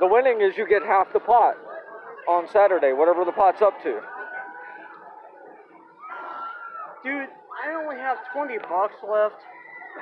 the 0.00 0.06
winning 0.06 0.40
is 0.40 0.56
you 0.58 0.66
get 0.66 0.82
half 0.82 1.12
the 1.12 1.20
pot 1.20 1.56
on 2.28 2.46
Saturday, 2.48 2.92
whatever 2.92 3.24
the 3.24 3.32
pot's 3.32 3.62
up 3.62 3.80
to. 3.82 4.00
Dude, 7.04 7.28
I 7.64 7.72
only 7.74 7.96
have 7.96 8.18
20 8.32 8.58
bucks 8.58 8.96
left. 9.02 9.36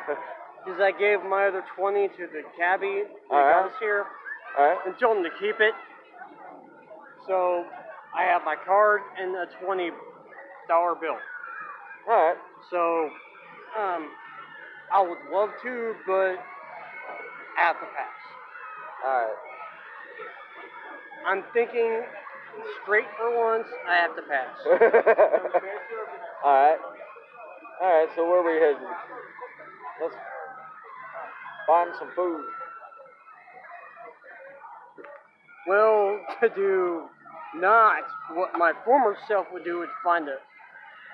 Because 0.64 0.78
I 0.78 0.90
gave 0.92 1.22
my 1.24 1.46
other 1.46 1.64
20 1.74 2.08
to 2.08 2.26
the 2.26 2.42
cabbie 2.58 3.04
that 3.04 3.34
Alright. 3.34 3.54
got 3.64 3.72
us 3.72 3.78
here 3.80 4.04
All 4.60 4.66
right. 4.66 4.78
and 4.84 4.94
told 5.00 5.16
him 5.16 5.24
to 5.24 5.30
keep 5.40 5.56
it. 5.58 5.72
So 7.26 7.64
I 8.14 8.24
have 8.24 8.42
my 8.44 8.56
card 8.66 9.00
and 9.18 9.34
a 9.34 9.46
$20 9.64 9.90
bill. 11.00 11.16
All 12.06 12.12
right. 12.12 12.36
So 12.70 13.08
um, 13.80 14.10
I 14.92 15.00
would 15.00 15.16
love 15.32 15.48
to, 15.62 15.94
but 16.06 16.36
I 17.56 17.62
have 17.62 17.76
to 17.80 17.86
pass. 17.86 18.18
All 19.02 19.12
right. 19.22 19.36
I'm 21.26 21.42
thinking 21.54 22.02
straight 22.82 23.08
for 23.16 23.32
once, 23.38 23.68
I 23.88 23.96
have 23.96 24.14
to 24.14 24.22
pass. 24.28 24.56
All 26.44 26.52
right. 26.52 26.78
All 27.80 27.88
right. 27.88 28.08
So 28.14 28.28
where 28.28 28.40
are 28.40 28.44
we 28.44 28.60
heading? 28.60 28.88
Let's 30.02 30.16
find 31.66 31.90
some 31.98 32.10
food. 32.14 32.44
Well, 35.66 36.20
to 36.40 36.48
do 36.50 37.02
not 37.56 38.02
what 38.34 38.50
my 38.58 38.72
former 38.84 39.16
self 39.28 39.46
would 39.52 39.64
do 39.64 39.78
would 39.78 39.88
find 40.02 40.28
a 40.28 40.36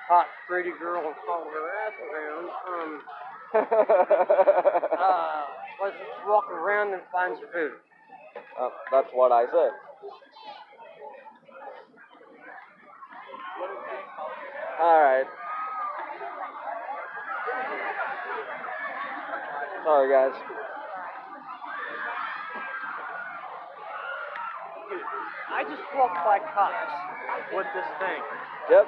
hot, 0.09 0.27
pretty 0.47 0.71
girl 0.79 1.05
and 1.05 1.15
follow 1.27 1.47
her 1.47 1.69
ass 1.87 1.93
around. 2.13 2.49
Um, 2.69 3.01
uh, 4.99 5.45
let's 5.83 5.97
just 5.97 6.29
walk 6.29 6.51
around 6.51 6.93
and 6.93 7.03
find 7.11 7.37
some 7.41 7.49
food. 7.53 7.73
Uh, 8.61 8.69
that's 8.93 9.09
what 9.13 9.33
I 9.33 9.47
said. 9.47 9.71
All 14.79 15.01
right. 15.01 15.27
Sorry, 19.85 20.11
guys. 20.11 20.56
I 24.87 25.67
just 25.67 25.83
walked 25.99 26.21
by 26.23 26.39
cops 26.55 26.95
with 27.51 27.67
this 27.75 27.89
thing, 27.99 28.23
Yep. 28.71 28.87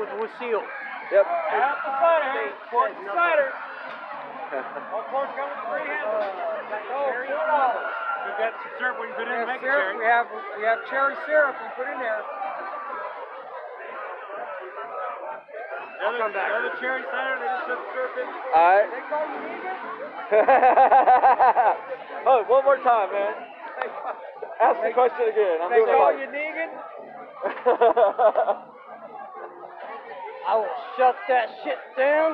with 0.00 0.08
Lucille. 0.16 0.64
Yep. 1.12 1.26
Apple 1.28 1.92
cider. 2.00 2.48
Quart 2.72 2.92
cider. 3.12 3.50
One 4.88 5.04
quart 5.12 5.28
coming 5.36 5.60
free 5.68 5.84
handle. 5.84 6.32
Oh, 6.96 7.12
uh, 7.12 7.76
You 8.24 8.32
got 8.40 8.52
some 8.56 8.72
syrup 8.80 8.96
when 9.00 9.08
you 9.12 9.14
put 9.20 9.28
it 9.28 9.36
in 9.36 9.44
the 9.44 9.52
We 9.52 9.60
syrup. 9.60 9.98
We 10.00 10.04
have 10.08 10.26
we 10.56 10.64
have 10.64 10.80
cherry 10.88 11.12
syrup. 11.28 11.56
We 11.60 11.68
put 11.76 11.92
in 11.92 11.98
there. 12.00 12.24
The 16.00 16.08
other, 16.08 16.18
come 16.24 16.32
back. 16.32 16.48
the 16.48 16.56
other 16.56 16.72
cherry 16.80 17.04
cider, 17.12 17.36
they 17.36 17.48
just 17.52 17.68
put 17.68 17.80
syrup 17.92 18.16
in. 18.16 18.26
All 18.28 18.64
right. 18.64 18.88
They 18.88 19.04
call 19.12 19.24
you 19.28 19.40
Negan? 19.44 19.76
oh, 22.32 22.44
one 22.48 22.64
more 22.64 22.78
time, 22.80 23.12
man. 23.12 23.53
Ask 24.64 24.80
the 24.80 24.96
question 24.96 25.28
again. 25.28 25.60
I'm 25.60 25.68
They 25.68 25.76
doing 25.76 25.92
call 25.92 26.08
you 26.16 26.24
right. 26.24 26.32
I 30.48 30.56
will 30.56 30.72
shut 30.96 31.16
that 31.28 31.48
shit 31.64 31.76
down. 31.96 32.32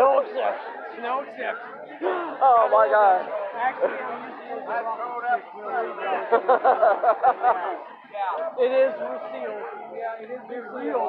No 0.00 0.20
exceptions. 0.24 0.96
No 1.04 1.20
exceptions. 1.20 2.00
oh 2.40 2.68
my 2.72 2.88
God. 2.88 3.28
Actually, 3.52 4.00
it 8.64 8.72
is 8.72 8.92
Lucille. 8.96 9.60
Yeah, 9.92 10.24
it 10.24 10.30
is 10.32 10.40
Lucille. 10.48 11.04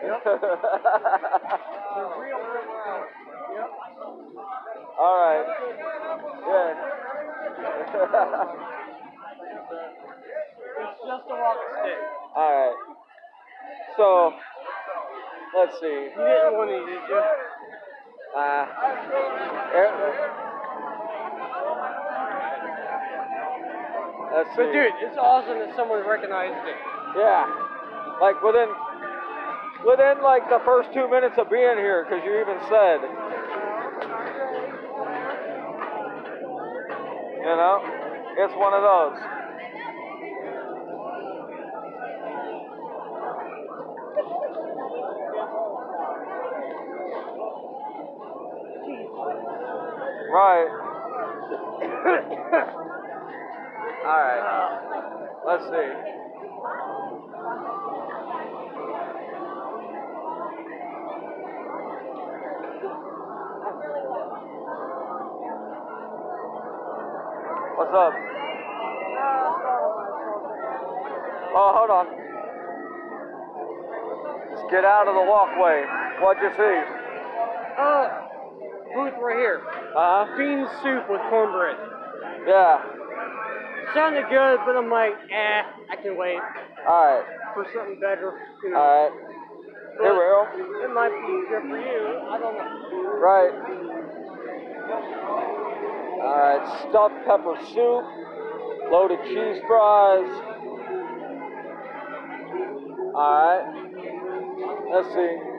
Yep. 0.00 0.24
The 1.90 2.04
real 2.16 2.40
Lucille. 2.40 3.04
Yep. 3.52 3.70
All 4.98 5.16
right. 5.20 5.44
Yeah. 6.48 6.89
It's 7.90 7.98
just 11.02 11.26
a 11.26 11.34
walking 11.34 11.72
stick. 11.82 11.98
All 12.36 12.50
right. 12.54 12.78
So, 13.96 14.32
let's 15.58 15.74
see. 15.80 15.86
You 15.86 16.22
didn't 16.22 16.54
want 16.54 16.70
any, 16.70 16.86
did 16.86 17.02
you? 17.08 17.20
Uh, 18.30 18.66
let's 24.34 24.50
see. 24.50 24.56
But 24.56 24.72
dude, 24.72 24.94
it's 25.02 25.18
awesome 25.18 25.58
that 25.58 25.74
someone 25.74 26.06
recognized 26.06 26.62
it. 26.68 26.76
Yeah. 27.18 27.44
Like 28.20 28.40
within 28.42 28.68
within 29.84 30.22
like 30.22 30.48
the 30.48 30.60
first 30.64 30.92
two 30.94 31.10
minutes 31.10 31.34
of 31.38 31.50
being 31.50 31.76
here, 31.82 32.04
because 32.06 32.22
you 32.24 32.38
even 32.38 32.60
said. 32.70 33.00
You 37.50 37.56
know, 37.56 37.82
it's 38.38 38.54
one 38.54 38.74
of 38.74 38.82
those. 38.82 39.18
Right. 50.30 50.70
All 54.06 54.20
right. 54.22 54.42
Let's 55.44 55.64
see. 55.64 56.20
What's 67.80 67.96
up? 67.96 68.12
Oh, 71.56 71.72
hold 71.80 71.88
on. 71.88 72.12
Just 74.52 74.68
get 74.68 74.84
out 74.84 75.08
of 75.08 75.16
the 75.16 75.24
walkway. 75.24 75.88
What'd 76.20 76.44
you 76.44 76.52
see? 76.60 76.76
Oh, 77.80 78.04
booth 78.92 79.16
right 79.24 79.40
here. 79.40 79.64
Uh 79.96 79.96
huh. 79.96 80.36
Bean 80.36 80.68
soup 80.84 81.08
with 81.08 81.24
cornbread. 81.32 81.80
Yeah. 82.44 82.84
Sounded 83.96 84.28
good, 84.28 84.60
but 84.68 84.76
I'm 84.76 84.90
like, 84.90 85.16
eh, 85.32 85.64
I 85.88 85.96
can 86.04 86.18
wait 86.20 86.36
All 86.84 87.16
right. 87.16 87.24
for 87.54 87.64
something 87.72 87.98
better. 87.98 88.36
You 88.62 88.72
know. 88.72 88.76
All 88.76 89.08
right. 89.08 89.16
Here 90.04 90.12
we 90.12 90.20
go. 90.20 90.84
It 90.84 90.92
might 90.92 91.16
be 91.16 91.32
easier 91.32 91.64
for 91.64 91.80
you. 91.80 92.28
I 92.28 92.36
don't 92.36 92.60
know. 92.60 92.68
Right. 93.24 93.80
Uh, 96.20 96.22
All 96.22 96.38
right. 96.38 96.64
Stuffed 96.90 97.24
pepper 97.26 97.56
soup, 97.72 98.04
loaded 98.92 99.18
cheese 99.24 99.62
fries. 99.66 100.30
All 103.14 103.40
right. 103.40 103.80
Let's 104.92 105.08
see. 105.14 105.50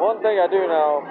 One 0.00 0.20
thing 0.22 0.38
I 0.40 0.46
do 0.50 0.66
know. 0.66 1.02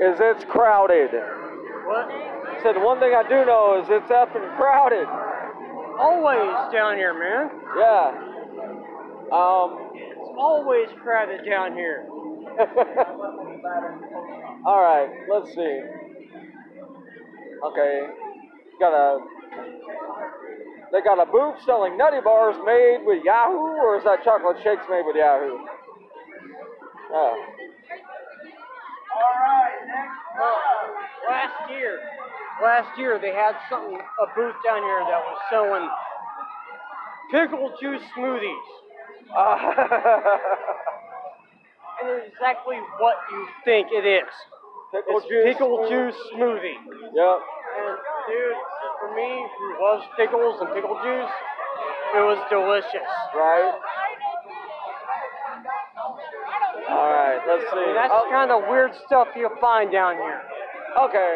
Is 0.00 0.16
it's 0.18 0.44
crowded. 0.46 1.10
What? 1.12 2.08
I 2.08 2.58
Said 2.62 2.76
one 2.82 2.98
thing 3.00 3.12
I 3.14 3.22
do 3.28 3.44
know 3.44 3.80
is 3.82 3.88
it's 3.90 4.10
effing 4.10 4.56
crowded. 4.56 5.06
Always 6.00 6.72
down 6.72 6.96
here, 6.96 7.12
man. 7.12 7.50
Yeah. 7.76 8.29
Um. 9.32 9.90
It's 9.94 10.18
always 10.36 10.88
crowded 11.02 11.44
down 11.48 11.74
here. 11.74 12.06
All 14.66 14.82
right. 14.82 15.08
Let's 15.32 15.54
see. 15.54 15.80
Okay. 17.64 18.06
Got 18.80 18.92
a. 18.94 19.18
They 20.92 21.00
got 21.02 21.22
a 21.22 21.26
booth 21.30 21.62
selling 21.64 21.96
nutty 21.96 22.20
bars 22.24 22.56
made 22.64 23.06
with 23.06 23.22
Yoo-hoo, 23.24 23.78
or 23.78 23.96
is 23.98 24.04
that 24.04 24.24
chocolate 24.24 24.56
shakes 24.64 24.82
made 24.90 25.06
with 25.06 25.14
Yoo-hoo? 25.14 25.58
Yeah. 27.12 27.16
All 27.16 27.34
right, 29.38 29.78
next 29.86 30.18
up. 30.42 30.58
Last 31.28 31.70
year, 31.70 32.00
last 32.62 32.98
year 32.98 33.18
they 33.20 33.32
had 33.32 33.54
something 33.68 33.94
a 33.94 34.26
booth 34.34 34.54
down 34.64 34.82
here 34.82 34.98
that 35.06 35.22
was 35.22 35.38
selling 35.50 35.88
pickle 37.30 37.72
juice 37.80 38.02
smoothies. 38.16 38.66
And 42.00 42.08
it's 42.16 42.32
exactly 42.32 42.80
what 42.96 43.16
you 43.30 43.44
think 43.62 43.88
it 43.92 44.08
is. 44.08 44.24
pickle 44.88 45.20
It's 45.20 45.28
juice. 45.28 45.44
pickle 45.52 45.84
juice 45.84 46.16
smoothie. 46.32 46.80
Yep. 46.80 47.38
And 47.76 47.92
dude, 48.24 48.56
for 49.04 49.12
me, 49.12 49.28
who 49.44 49.66
loves 49.84 50.04
pickles 50.16 50.56
and 50.64 50.72
pickle 50.72 50.96
juice, 51.04 51.32
it 52.16 52.24
was 52.24 52.40
delicious. 52.48 53.04
Right. 53.36 53.76
All 56.88 57.12
right. 57.12 57.40
Let's 57.44 57.68
see. 57.68 57.92
That's 57.92 58.12
Oh, 58.16 58.24
the 58.24 58.32
kind 58.32 58.48
of 58.50 58.64
weird 58.72 58.96
stuff 59.04 59.28
you'll 59.36 59.60
find 59.60 59.92
down 59.92 60.16
here. 60.16 60.40
okay. 61.04 61.32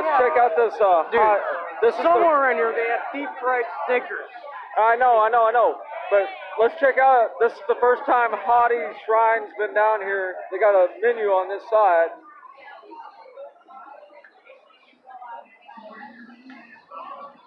Let's 0.00 0.08
check 0.16 0.32
out 0.40 0.56
this. 0.56 0.72
Uh, 0.80 1.10
Dude, 1.12 1.20
hot- 1.20 1.44
this 1.82 1.92
is 1.92 2.00
the- 2.00 2.08
Somewhere 2.08 2.40
around 2.40 2.56
here 2.56 2.72
they 2.72 2.88
have 2.88 3.04
deep 3.12 3.28
fried 3.38 3.68
Snickers. 3.86 4.32
I 4.80 4.96
know, 4.96 5.20
I 5.20 5.28
know, 5.28 5.44
I 5.44 5.52
know. 5.52 5.76
But 6.10 6.24
let's 6.60 6.74
check 6.80 6.98
out. 6.98 7.38
This 7.40 7.52
is 7.52 7.64
the 7.68 7.78
first 7.80 8.02
time 8.04 8.30
Hadi 8.32 8.78
Shrine's 9.06 9.52
been 9.58 9.74
down 9.74 10.00
here. 10.00 10.34
They 10.50 10.58
got 10.58 10.74
a 10.74 10.88
menu 11.00 11.30
on 11.30 11.48
this 11.48 11.62
side. 11.70 12.10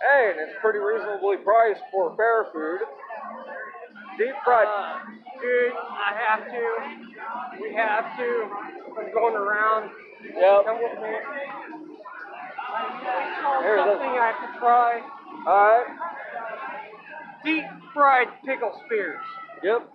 Hey, 0.02 0.32
and 0.34 0.40
it's 0.42 0.58
pretty 0.62 0.80
reasonably 0.80 1.38
priced 1.38 1.84
for 1.92 2.16
fair 2.18 2.48
food. 2.52 2.82
Deep 4.18 4.36
fried. 4.44 4.68
Uh, 4.68 4.98
dude, 5.40 5.74
I 5.78 6.12
have 6.18 6.44
to. 6.50 7.62
We 7.62 7.74
have 7.76 8.18
to. 8.18 8.50
I'm 8.98 9.14
going 9.14 9.36
around. 9.36 9.92
yep. 10.26 10.66
Come 10.66 10.78
with 10.82 11.00
me. 11.00 11.14
Here 13.62 13.78
it 13.78 13.82
is. 13.82 13.94
Something 13.94 14.16
I 14.18 14.34
have 14.34 14.42
to 14.42 14.60
try. 14.60 15.02
All 15.46 15.54
right. 15.54 15.86
Deep 17.44 17.66
fried 17.94 18.28
pickle 18.46 18.80
spears. 18.86 19.20
Yep. 19.64 19.90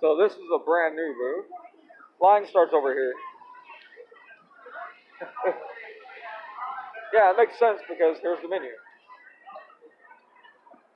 So 0.00 0.16
this 0.16 0.32
is 0.32 0.38
a 0.54 0.58
brand 0.64 0.96
new 0.96 1.14
booth. 1.14 1.46
Line 2.20 2.46
starts 2.48 2.72
over 2.74 2.92
here. 2.94 3.12
yeah, 7.14 7.30
it 7.30 7.36
makes 7.36 7.58
sense 7.58 7.80
because 7.88 8.16
here's 8.22 8.40
the 8.42 8.48
menu. 8.48 8.70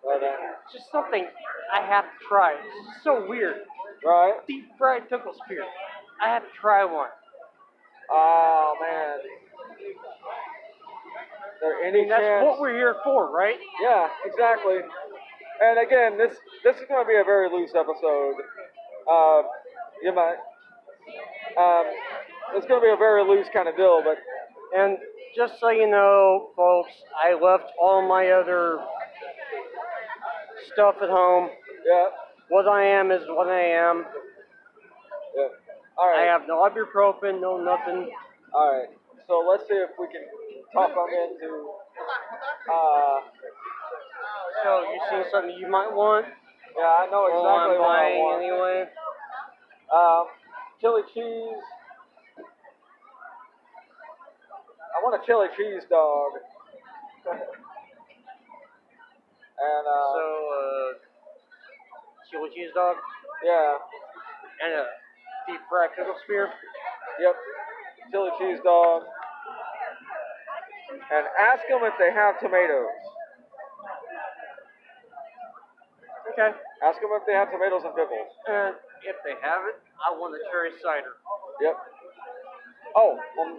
Right, 0.07 0.23
uh, 0.23 0.57
It's 0.65 0.73
just 0.75 0.91
something 0.93 1.27
I 1.73 1.81
have 1.81 2.05
to 2.05 2.11
try. 2.29 2.53
It's 2.55 3.03
so 3.05 3.27
weird. 3.29 3.57
right. 4.05 4.35
Deep 4.47 4.69
fried 4.79 5.09
pickle 5.09 5.35
spear. 5.45 5.65
I 6.23 6.29
have 6.29 6.43
to 6.43 6.49
try 6.61 6.85
one. 6.85 7.09
Oh 8.11 8.75
man. 8.81 9.19
There 11.61 11.77
I 11.85 11.89
any 11.89 12.01
mean, 12.01 12.09
that's 12.09 12.23
chance? 12.23 12.45
what 12.45 12.61
we're 12.61 12.75
here 12.75 12.97
for, 13.05 13.31
right? 13.31 13.57
Yeah, 13.83 14.09
exactly. 14.25 14.79
And 15.63 15.79
again, 15.79 16.19
this 16.19 16.37
this 16.63 16.77
is 16.77 16.83
going 16.89 17.05
to 17.05 17.09
be 17.09 17.17
a 17.17 17.25
very 17.25 17.49
loose 17.49 17.71
episode. 17.75 18.35
Uh, 19.11 19.43
you 20.03 20.13
might. 20.15 20.37
Um, 21.57 21.85
it's 22.55 22.67
going 22.67 22.81
to 22.81 22.85
be 22.87 22.93
a 22.93 22.97
very 22.97 23.23
loose 23.25 23.47
kind 23.53 23.69
of 23.69 23.77
deal, 23.77 24.03
but 24.05 24.17
And 24.79 24.99
just 25.37 25.59
so 25.61 25.71
you 25.71 25.89
know, 25.89 26.51
folks, 26.57 26.91
I 27.17 27.35
left 27.35 27.71
all 27.81 28.07
my 28.07 28.29
other 28.31 28.79
stuff 30.73 30.97
at 31.03 31.09
home. 31.09 31.49
yeah, 31.87 32.07
What 32.49 32.67
I 32.67 32.83
am 32.85 33.11
is 33.11 33.23
what 33.29 33.49
I 33.49 33.61
am. 33.61 34.05
yeah. 35.37 35.47
All 35.97 36.09
I 36.11 36.23
have 36.23 36.43
no 36.49 36.69
ibuprofen, 36.69 37.41
no 37.41 37.57
nothing. 37.63 38.11
all 38.53 38.73
right. 38.73 38.89
So 39.27 39.39
let's 39.49 39.67
see 39.69 39.75
if 39.75 39.91
we 39.99 40.07
can 40.09 40.23
talk 40.73 40.91
them 40.91 41.09
into. 41.09 41.71
Uh, 42.73 43.21
So 44.63 44.83
you 44.83 45.01
see 45.11 45.23
something 45.31 45.57
you 45.59 45.69
might 45.69 45.93
want? 45.93 46.27
yeah, 46.77 46.97
I 46.99 47.07
know 47.11 47.27
exactly 47.27 47.79
what 47.79 47.91
I 47.91 48.17
want. 48.19 48.43
anyway. 48.43 48.89
Um, 49.95 50.27
chili 50.81 51.03
cheese. 51.15 51.63
I 54.95 54.97
want 55.03 55.23
a 55.23 55.27
chili 55.27 55.49
cheese 55.57 55.85
dog. 55.89 56.33
and 57.27 57.41
uh, 59.87 60.13
So, 60.15 60.25
uh, 60.59 60.91
chili 62.31 62.51
cheese 62.55 62.73
dog 62.75 62.97
yeah, 63.45 63.77
and 64.65 64.73
a 64.75 64.87
deep 65.47 65.61
fried 65.69 65.91
pickle 65.97 66.17
spear. 66.25 66.49
yep, 67.21 67.37
chili 68.11 68.31
cheese 68.39 68.61
dog. 68.65 69.03
And 70.95 71.27
ask 71.37 71.61
them 71.69 71.83
if 71.85 71.95
they 71.99 72.11
have 72.13 72.39
tomatoes. 72.41 72.89
Okay. 76.33 76.51
Ask 76.83 77.01
them 77.01 77.11
if 77.15 77.23
they 77.27 77.35
have 77.35 77.51
tomatoes 77.53 77.83
and 77.85 77.95
pickles. 77.95 78.33
And 78.49 78.75
if 79.07 79.17
they 79.23 79.35
have 79.39 79.63
it, 79.71 79.77
I 80.03 80.11
want 80.17 80.35
a 80.35 80.39
cherry 80.51 80.73
cider. 80.83 81.15
Yep. 81.63 81.77
Oh, 82.97 83.15
well, 83.37 83.59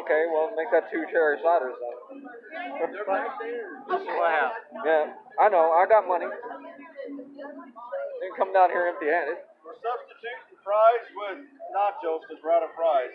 okay. 0.00 0.24
Well, 0.32 0.52
make 0.56 0.70
that 0.72 0.88
two 0.88 1.04
cherry 1.12 1.36
ciders 1.44 1.76
then. 1.76 2.24
This 2.80 2.90
is 2.96 3.04
what 4.08 4.24
I 4.24 4.32
have. 4.32 4.52
Yeah, 4.84 5.12
I 5.40 5.48
know. 5.48 5.72
I 5.72 5.86
got 5.88 6.06
money. 6.08 6.26
Didn't 6.26 8.36
come 8.36 8.52
down 8.52 8.70
here 8.70 8.86
empty-handed. 8.88 9.36
We're 9.64 9.74
substituting 9.82 10.55
fries 10.66 11.06
with 11.14 11.38
nachos 11.70 12.26
because 12.26 12.42
we're 12.42 12.50
out 12.50 12.66
of 12.66 12.74
fries. 12.74 13.14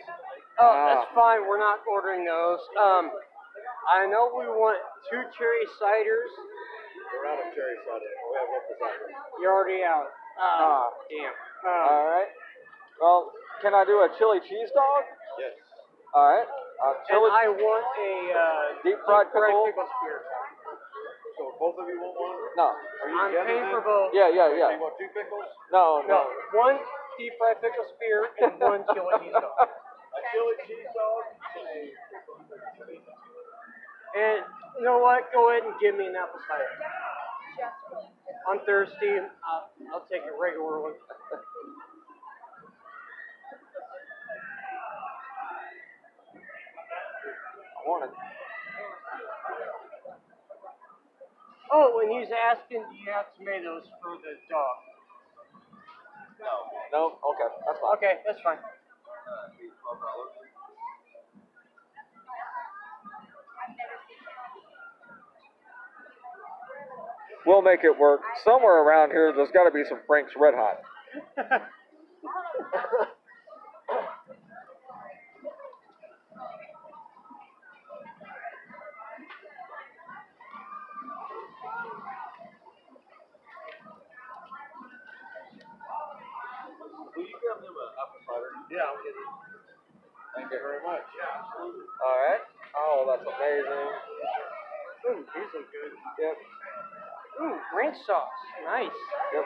Oh, 0.55 0.63
Ah. 0.71 0.87
that's 0.95 1.11
fine. 1.11 1.43
We're 1.47 1.59
not 1.59 1.83
ordering 1.83 2.23
those. 2.23 2.63
Um, 2.79 3.11
I 3.91 4.07
know 4.07 4.31
we 4.31 4.47
want 4.47 4.79
two 5.11 5.19
cherry 5.35 5.65
ciders. 5.75 6.31
We're 7.11 7.27
out 7.27 7.43
of 7.43 7.51
cherry 7.53 7.75
soda. 7.83 8.07
We 8.07 8.33
have 8.39 8.49
apple 8.55 8.75
cider. 8.79 9.07
You're 9.43 9.51
already 9.51 9.83
out. 9.83 10.07
Ah, 10.39 10.87
damn. 11.11 11.35
Um, 11.67 11.91
All 11.91 12.05
right. 12.07 12.31
Well, 13.01 13.31
can 13.61 13.75
I 13.75 13.83
do 13.83 13.99
a 13.99 14.09
chili 14.17 14.39
cheese 14.47 14.71
dog? 14.73 15.03
Yes. 15.37 15.51
All 16.15 16.23
right. 16.31 16.47
Uh, 16.47 16.93
and. 17.11 17.19
I 17.35 17.45
want 17.51 17.85
a 17.99 18.13
uh, 18.33 18.81
Deep 18.81 18.97
fried 19.05 19.27
pickle? 19.35 19.67
spear. 19.99 20.23
So 21.37 21.51
both 21.59 21.75
of 21.77 21.87
you 21.89 21.99
want 21.99 22.15
one? 22.15 22.37
no. 22.55 22.67
Are 22.73 23.09
you 23.09 23.17
I'm 23.19 23.29
together 23.31 23.47
paying 23.49 23.67
for 23.73 23.81
both. 23.81 24.11
Yeah, 24.13 24.29
yeah, 24.29 24.49
So 24.49 24.55
yeah. 24.55 24.71
you 24.77 24.81
want 24.81 24.95
two 24.97 25.09
pickles? 25.13 25.45
No, 25.71 26.01
No, 26.07 26.29
no. 26.53 26.57
one 26.57 26.77
deep 27.21 27.37
fried 27.37 27.61
pickle 27.61 27.85
spear 27.93 28.33
and 28.41 28.57
one 28.65 28.81
chili 28.97 29.13
cheese 29.21 29.37
dog. 29.37 29.53
A 29.61 30.19
chili 30.33 30.57
cheese 30.65 30.89
dog 30.97 31.21
and 34.17 34.43
you 34.77 34.83
know 34.83 34.99
what? 34.99 35.31
Go 35.31 35.51
ahead 35.51 35.63
and 35.63 35.73
give 35.79 35.95
me 35.95 36.07
an 36.07 36.15
apple 36.15 36.39
cider. 36.49 36.65
I'm 38.49 38.59
thirsty. 38.65 39.21
I'll, 39.45 39.69
I'll 39.93 40.05
take 40.11 40.23
a 40.23 40.33
regular 40.35 40.81
one. 40.81 40.93
I 47.77 47.87
want 47.87 48.03
it. 48.05 48.11
Oh, 51.71 52.01
and 52.03 52.11
he's 52.11 52.33
asking, 52.35 52.83
do 52.91 52.97
you 52.97 53.11
have 53.11 53.31
tomatoes 53.37 53.83
for 54.01 54.17
the 54.19 54.35
dog? 54.49 54.90
No. 56.41 56.65
No. 56.91 57.19
Okay, 57.31 57.49
that's 57.65 57.79
fine. 57.79 57.95
Okay, 57.97 58.13
that's 58.25 58.41
fine. 58.41 58.57
We'll 67.45 67.61
make 67.61 67.83
it 67.83 67.97
work. 67.97 68.21
Somewhere 68.43 68.83
around 68.83 69.11
here, 69.11 69.33
there's 69.35 69.49
got 69.51 69.65
to 69.65 69.71
be 69.71 69.83
some 69.87 69.99
Frank's 70.05 70.33
Red 70.37 70.53
Hot. 70.55 70.81
Will 87.15 87.27
you 87.27 87.35
grab 87.41 87.61
them 87.61 87.75
an 87.75 87.89
apple 87.99 88.21
cider? 88.25 88.60
Yeah, 88.71 88.87
I'll 88.87 89.03
get 89.03 89.11
it. 89.11 89.29
Thank 90.31 90.47
you 90.47 90.63
very 90.63 90.79
much. 90.79 91.03
Yeah, 91.11 91.43
absolutely. 91.43 91.83
All 91.99 92.17
right. 92.23 92.43
Oh, 92.71 93.03
that's 93.03 93.27
amazing. 93.27 93.91
Ooh, 95.11 95.19
these 95.27 95.51
look 95.51 95.67
good. 95.75 95.91
Yep. 95.91 96.35
Ooh, 97.43 97.59
ranch 97.75 97.99
sauce. 98.07 98.31
Nice. 98.63 98.95
Yep. 99.35 99.45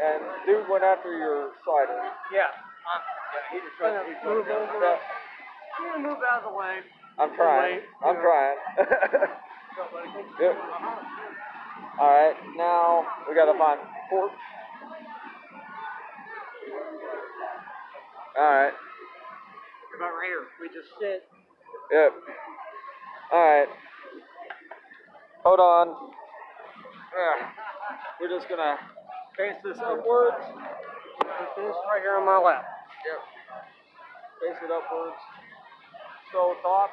And 0.00 0.20
dude 0.48 0.64
went 0.72 0.88
after 0.88 1.12
your 1.12 1.52
cider. 1.68 2.00
Yeah. 2.32 2.48
I'm 2.88 3.04
Yeah, 3.04 3.44
he 3.52 3.56
just 3.60 3.76
tried 3.76 3.92
to 3.92 4.08
move 4.24 4.48
over. 4.48 4.72
Yeah, 4.80 4.96
gonna 5.76 6.00
move 6.00 6.24
out 6.24 6.40
of 6.40 6.48
the 6.48 6.56
way. 6.56 6.80
I'm 7.20 7.36
trying. 7.36 7.76
Wait, 7.76 7.92
I'm 8.00 8.16
yeah. 8.16 8.24
trying. 8.24 8.58
yep. 10.40 10.56
All 12.00 12.08
right. 12.08 12.36
Now 12.56 13.04
we 13.28 13.34
gotta 13.36 13.52
find 13.58 13.80
porch. 14.08 14.32
All 18.38 18.44
right. 18.44 18.72
About 19.96 20.12
right 20.16 20.26
here. 20.26 20.48
We 20.60 20.68
just 20.68 20.88
sit. 20.98 21.28
Yep. 21.92 22.12
All 23.32 23.44
right. 23.44 23.68
Hold 25.44 25.60
on. 25.60 25.88
Ugh. 25.88 27.40
We're 28.20 28.28
just 28.28 28.48
gonna 28.48 28.76
face 29.36 29.56
this 29.62 29.76
upwards. 29.84 30.40
Put 31.18 31.56
this 31.56 31.76
right 31.90 32.00
here 32.00 32.16
on 32.16 32.24
my 32.24 32.38
lap. 32.38 32.64
Yep. 33.04 33.20
Face 34.40 34.58
it 34.64 34.70
upwards. 34.72 35.20
So 36.32 36.56
thoughts. 36.62 36.92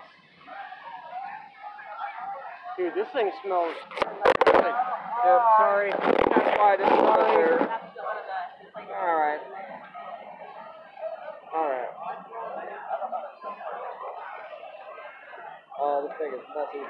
Dude, 2.78 2.94
this 2.96 3.08
thing 3.14 3.32
smells. 3.46 3.76
Yep, 4.46 5.42
sorry. 5.58 5.92
That's 5.92 6.58
why 6.58 6.74
I 6.74 6.78
didn't 6.78 7.00
put. 7.00 7.70
All 8.92 9.16
right. 9.16 9.59
All 11.54 11.66
right. 11.70 11.90
Oh, 15.82 16.06
this 16.06 16.14
thing 16.20 16.32
is 16.34 16.46
messy. 16.54 16.84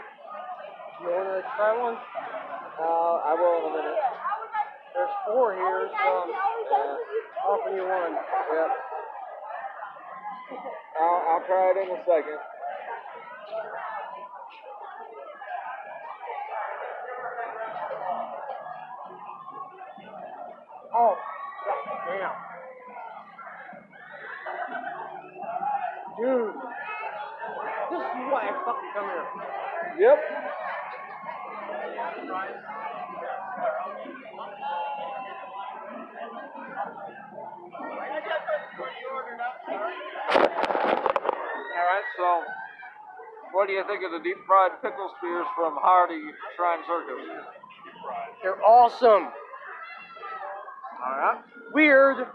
You 1.02 1.08
wanna 1.10 1.42
try 1.56 1.72
one? 1.80 1.96
Uh, 1.96 3.16
I 3.24 3.34
will 3.40 3.56
in 3.60 3.72
a 3.72 3.78
minute. 3.78 4.00
There's 4.94 5.16
four 5.26 5.54
here, 5.54 5.90
so 5.96 6.10
I'm 6.24 6.30
Yeah. 6.30 6.98
offering 7.46 7.76
you 7.76 7.88
one. 7.88 8.14
Yep. 8.14 8.72
I'll, 11.00 11.22
I'll 11.30 11.46
try 11.46 11.72
it 11.72 11.78
in 11.78 11.96
a 11.96 12.00
second. 12.06 12.40
Oh, 20.94 21.16
damn. 22.08 22.36
Dude, 26.20 26.54
this 26.54 28.02
is 28.02 28.26
why 28.28 28.42
I 28.44 28.54
fucking 28.66 28.92
come 28.94 29.06
here. 29.06 29.28
Yep. 30.00 30.20
All 41.76 41.86
right, 41.86 42.06
so 42.16 42.44
what 43.52 43.68
do 43.68 43.74
you 43.74 43.84
think 43.88 44.06
of 44.06 44.12
the 44.12 44.20
deep 44.24 44.38
fried 44.48 44.72
pickle 44.82 45.12
spears 45.18 45.46
from 45.54 45.76
Hadi 45.82 46.32
Shrine 46.56 46.80
Circus? 46.88 47.26
They're 48.42 48.64
awesome. 48.64 49.28
All 51.04 51.12
right. 51.12 51.42
Weird. 51.74 52.26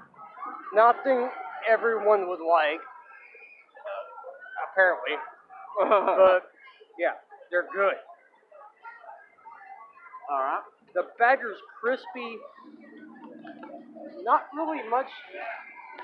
Nothing 0.74 1.31
everyone 1.70 2.29
would 2.29 2.40
like. 2.40 2.81
Apparently. 4.70 5.16
But 5.77 6.42
yeah, 6.98 7.18
they're 7.55 7.71
good. 7.71 7.95
All 10.29 10.43
right. 10.43 10.62
The 10.95 11.07
batter's 11.21 11.59
crispy. 11.79 12.35
Not 14.27 14.51
really 14.57 14.83
much 14.90 15.07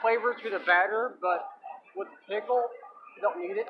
flavor 0.00 0.36
to 0.44 0.50
the 0.50 0.62
batter, 0.62 1.14
but 1.20 1.48
with 1.96 2.06
the 2.06 2.34
pickle, 2.34 2.62
you 3.16 3.22
don't 3.22 3.40
need 3.42 3.58
it. 3.58 3.66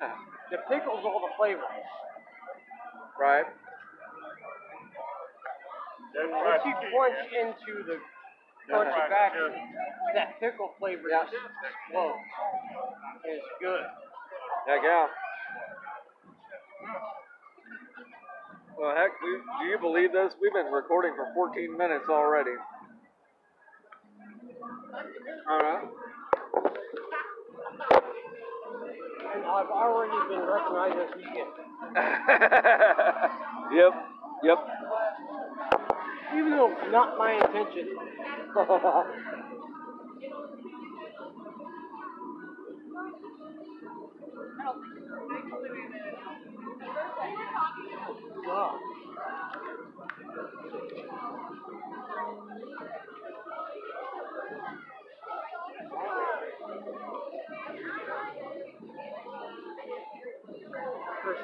The 0.50 0.58
pickle's 0.68 1.00
all 1.02 1.24
the 1.24 1.32
flavor. 1.40 1.64
Right. 3.18 3.46
Once 6.14 6.62
you 6.66 6.74
plunge 6.92 7.24
into 7.32 7.82
the 7.88 7.96
crunchy 8.70 9.08
batter, 9.08 9.48
that 10.14 10.38
pickle 10.38 10.74
flavor 10.78 11.08
Yeah. 11.10 11.24
just 11.24 11.48
explodes. 11.64 12.18
It's 13.24 13.46
good. 13.58 13.82
Heck 14.68 14.82
yeah. 14.84 15.06
Well, 18.84 18.94
heck, 18.94 19.12
we, 19.22 19.30
do 19.62 19.70
you 19.70 19.78
believe 19.78 20.12
this? 20.12 20.34
We've 20.42 20.52
been 20.52 20.70
recording 20.70 21.14
for 21.16 21.32
14 21.32 21.74
minutes 21.74 22.04
already. 22.10 22.50
All 25.48 25.58
right. 25.58 25.88
And 29.34 29.44
I've 29.46 29.70
already 29.70 30.12
been 30.28 30.44
recognized 30.44 31.00
as 31.00 31.08
Negan. 31.16 31.48
yep. 33.72 33.92
Yep. 34.42 34.58
Even 36.36 36.50
though 36.50 36.70
it's 36.70 36.92
not 36.92 37.16
my 37.16 37.32
intention. 37.40 37.88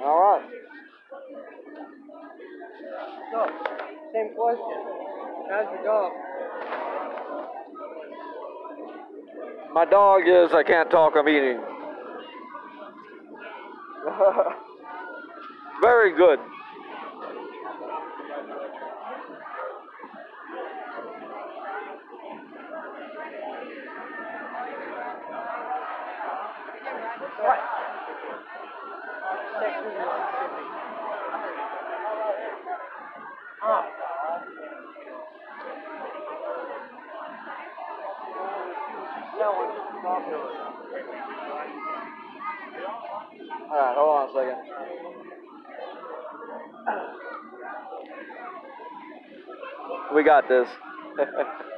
All 0.00 0.20
right. 0.20 0.42
So, 3.32 3.38
same 4.12 4.34
question. 4.34 4.78
How's 5.50 5.66
your 5.72 5.84
dog? 5.84 6.12
My 9.72 9.84
dog 9.86 10.22
is, 10.26 10.52
I 10.52 10.62
can't 10.62 10.90
talk, 10.90 11.14
I'm 11.16 11.28
eating. 11.28 11.60
Very 15.82 16.14
good. 16.16 16.38
What? 27.42 27.58
Texas, 29.60 29.92
Mississippi. 29.98 30.64
Ah. 33.64 33.84
Selling 39.38 39.72
popular. 40.02 40.50
All 43.70 43.78
right, 43.78 43.96
hold 43.96 44.12
on 44.18 44.28
a 44.28 44.32
second. 44.32 44.60
We 50.14 50.22
got 50.42 50.48
this. 50.48 50.68
Right. 51.18 51.28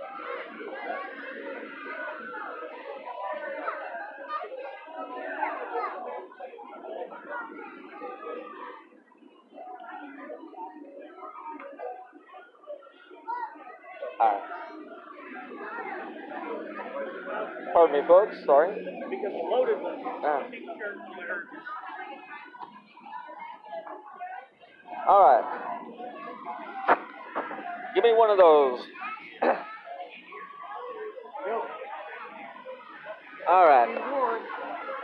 Pardon 17.75 18.01
me, 18.01 18.07
folks. 18.07 18.37
Sorry. 18.47 18.71
Because 19.11 19.33
the 19.33 19.49
loaded 19.51 19.81
one, 19.83 19.99
Ah. 20.25 20.45
One 28.17 28.31
of 28.31 28.39
those. 28.39 28.81
All 33.49 33.67
right. 33.67 33.89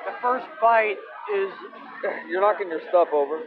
The 0.07 0.13
first 0.23 0.47
bite 0.63 0.97
is 1.35 1.51
You're 2.29 2.41
knocking 2.41 2.69
your 2.69 2.81
stuff 2.89 3.09
over. 3.13 3.41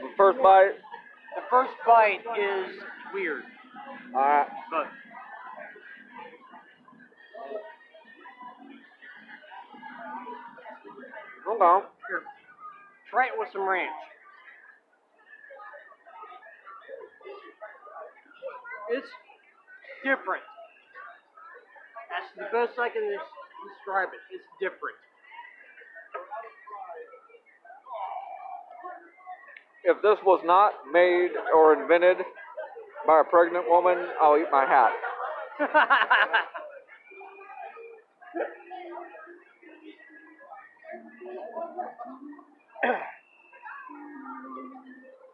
The 0.00 0.08
first 0.16 0.38
bite. 0.42 0.72
the 1.36 1.42
first 1.50 1.72
bite 1.86 2.20
is 2.38 2.76
weird, 3.14 3.42
All 4.14 4.20
right. 4.20 4.46
but 4.70 4.86
Hold 11.46 11.62
on. 11.62 11.82
here. 12.08 12.22
Try 13.10 13.26
it 13.26 13.32
with 13.36 13.48
some 13.52 13.66
ranch. 13.68 13.90
It's 18.98 19.14
different. 20.02 20.42
That's 22.10 22.30
the 22.36 22.50
best 22.50 22.78
I 22.78 22.88
can 22.88 23.02
describe 23.06 24.08
it. 24.10 24.20
It's 24.34 24.44
different. 24.58 24.96
If 29.84 30.02
this 30.02 30.18
was 30.26 30.40
not 30.44 30.72
made 30.92 31.30
or 31.54 31.80
invented 31.80 32.18
by 33.06 33.20
a 33.20 33.24
pregnant 33.24 33.68
woman, 33.68 33.96
I'll 34.20 34.36
eat 34.36 34.50
my 34.50 34.66
hat. 34.66 34.90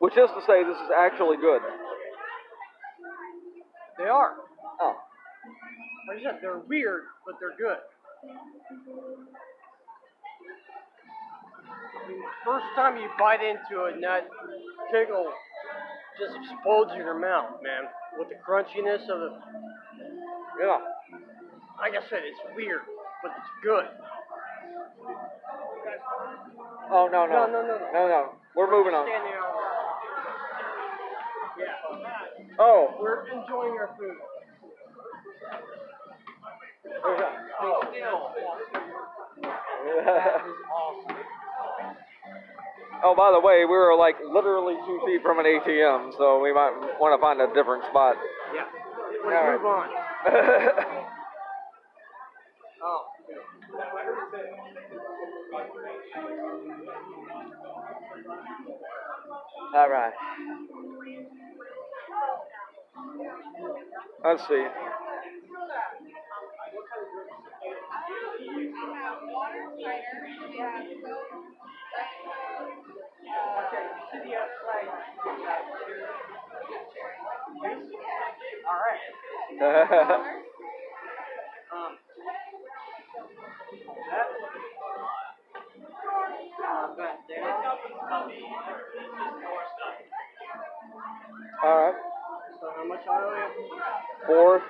Which 0.00 0.16
is 0.18 0.28
to 0.28 0.40
say, 0.46 0.62
this 0.64 0.76
is 0.76 0.90
actually 0.96 1.38
good. 1.38 1.62
they 3.98 4.04
are. 4.04 4.34
Oh. 4.80 4.94
Said, 6.24 6.38
they're 6.40 6.58
weird, 6.58 7.02
but 7.26 7.34
they're 7.38 7.54
good. 7.58 7.76
I 11.84 12.08
mean, 12.08 12.22
first 12.44 12.64
time 12.74 12.96
you 12.96 13.08
bite 13.18 13.42
into 13.42 13.84
a 13.84 13.92
nut, 13.96 14.26
that 14.28 14.90
tickle 14.90 15.30
just 16.18 16.34
explodes 16.36 16.92
in 16.92 16.98
your 16.98 17.18
mouth, 17.18 17.60
man. 17.62 17.84
With 18.18 18.28
the 18.28 18.36
crunchiness 18.36 19.02
of 19.10 19.20
the, 19.20 19.38
Yeah. 20.60 20.78
like 21.78 21.92
I 21.94 22.00
said, 22.08 22.22
it's 22.24 22.40
weird, 22.56 22.82
but 23.22 23.32
it's 23.36 23.50
good. 23.62 23.86
Oh, 26.90 27.08
no, 27.12 27.26
no. 27.26 27.46
No, 27.46 27.46
no, 27.46 27.62
no, 27.66 27.78
no. 27.78 27.90
No, 27.92 28.08
no. 28.08 28.32
We're 28.54 28.70
moving 28.70 28.94
on. 28.94 29.06
Yeah, 29.06 29.20
Oh. 32.58 32.94
we're 32.98 33.26
enjoying 33.28 33.78
our 33.78 33.88
food. 33.98 34.16
there's 36.84 37.20
a- 37.20 37.24
Stay 37.24 37.52
still. 37.58 37.80
That 37.80 37.94
is 37.96 38.03
awesome. 40.70 41.16
Oh, 43.02 43.14
by 43.14 43.30
the 43.32 43.40
way, 43.40 43.64
we 43.64 43.76
were 43.76 43.94
like 43.96 44.16
literally 44.32 44.74
two 44.86 45.00
feet 45.06 45.20
from 45.22 45.38
an 45.38 45.44
ATM, 45.44 46.16
so 46.16 46.40
we 46.40 46.52
might 46.54 46.72
want 46.98 47.12
to 47.12 47.20
find 47.20 47.40
a 47.40 47.52
different 47.52 47.84
spot. 47.90 48.16
Yeah. 48.54 48.64
Let's 49.24 49.36
All 49.36 49.44
right. 49.44 49.56
move 49.56 49.66
on. 49.66 49.88
Oh. 52.86 53.06
All 59.74 59.88
right. 59.90 60.12
Let's 64.22 64.46
see. 64.48 64.66
Water, 68.74 69.70
cider, 69.78 70.26
we 70.50 70.58
have 70.58 70.82
All 78.66 78.80
right. 78.82 79.02
uh, 79.62 80.18
Um, 81.74 81.92
that, 84.10 84.26
uh, 86.64 86.96
back 86.96 87.18
there. 87.28 87.44
All 91.62 91.78
right. 91.78 91.94
So 92.60 92.66
how 92.76 92.84
much 92.88 93.04
oil? 93.08 93.50
Four. 94.26 94.62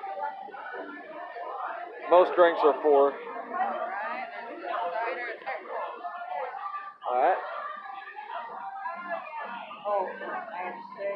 Most 2.10 2.34
drinks 2.36 2.60
are 2.64 2.74
four. 2.82 3.12
Alright, 3.12 4.28
and 4.50 4.62
the 4.62 4.68
cider 4.68 5.26
is 5.34 5.40
All 7.14 7.20
right. 7.22 7.36
Oh, 9.86 10.10
I 10.10 10.62
have 10.64 10.74
to 10.74 10.80
say, 10.98 11.14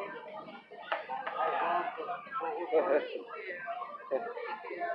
I 1.35 1.43
love 1.59 1.87
the 1.97 2.77
roller 2.79 3.03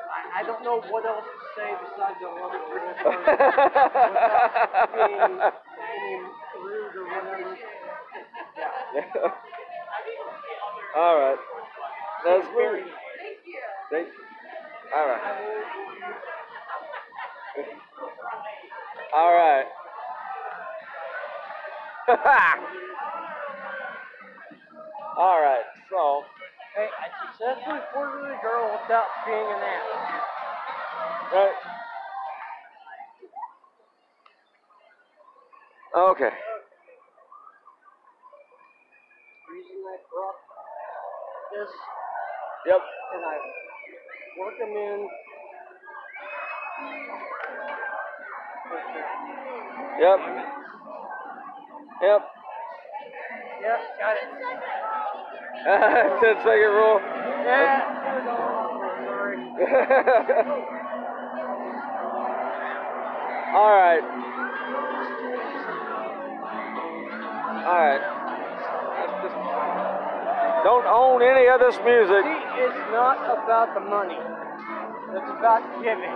I, 0.08 0.40
I 0.40 0.42
don't 0.44 0.64
know 0.64 0.80
what 0.88 1.04
else 1.04 1.24
to 1.26 1.60
say 1.60 1.68
besides 1.84 2.16
I 2.22 2.40
love 2.40 2.52
the 2.52 2.58
roller 2.72 2.96
without 3.20 4.48
being, 4.96 5.36
being 5.76 6.24
rude 6.64 6.96
or 6.96 7.04
whatever. 7.04 7.52
Yeah. 8.94 9.28
All 10.96 11.16
right. 11.18 11.40
That's 12.24 12.48
weird. 12.54 12.80
Thank 13.20 13.44
you. 13.44 13.60
Thank 13.90 14.08
All 14.96 15.06
right. 15.06 15.20
All 19.14 19.34
right. 19.34 19.66
All 25.16 25.40
right. 25.40 25.64
So, 25.90 26.24
Hey, 26.76 26.88
I 26.90 27.08
successfully 27.32 27.80
courted 27.94 28.26
a 28.28 28.38
girl 28.42 28.78
without 28.82 29.06
being 29.24 29.38
an 29.46 29.62
ass. 29.62 29.88
right. 31.32 31.54
Okay. 35.96 36.30
Using 39.54 39.82
that 39.84 40.02
rock, 40.16 40.36
this, 41.54 41.70
Yep. 42.66 42.80
and 43.14 43.24
I 43.24 43.36
work 44.40 44.58
them 44.58 44.70
in. 44.70 45.08
Yep. 50.00 50.63
Yep. 52.04 52.20
Yep, 53.64 53.80
got 53.98 54.12
it. 54.20 54.28
Ten 56.20 56.36
second 56.44 56.72
rule. 56.76 57.00
Yeah. 57.00 57.80
All 63.56 63.72
right. 63.72 64.04
All 67.64 67.80
right. 67.80 68.02
Just- 69.22 69.40
Don't 70.64 70.84
own 70.84 71.22
any 71.22 71.48
of 71.48 71.60
this 71.60 71.78
music. 71.88 72.24
It's 72.60 72.76
not 72.92 73.16
about 73.32 73.72
the 73.72 73.80
money. 73.80 74.18
It's 75.16 75.30
about 75.38 75.62
giving. 75.80 76.12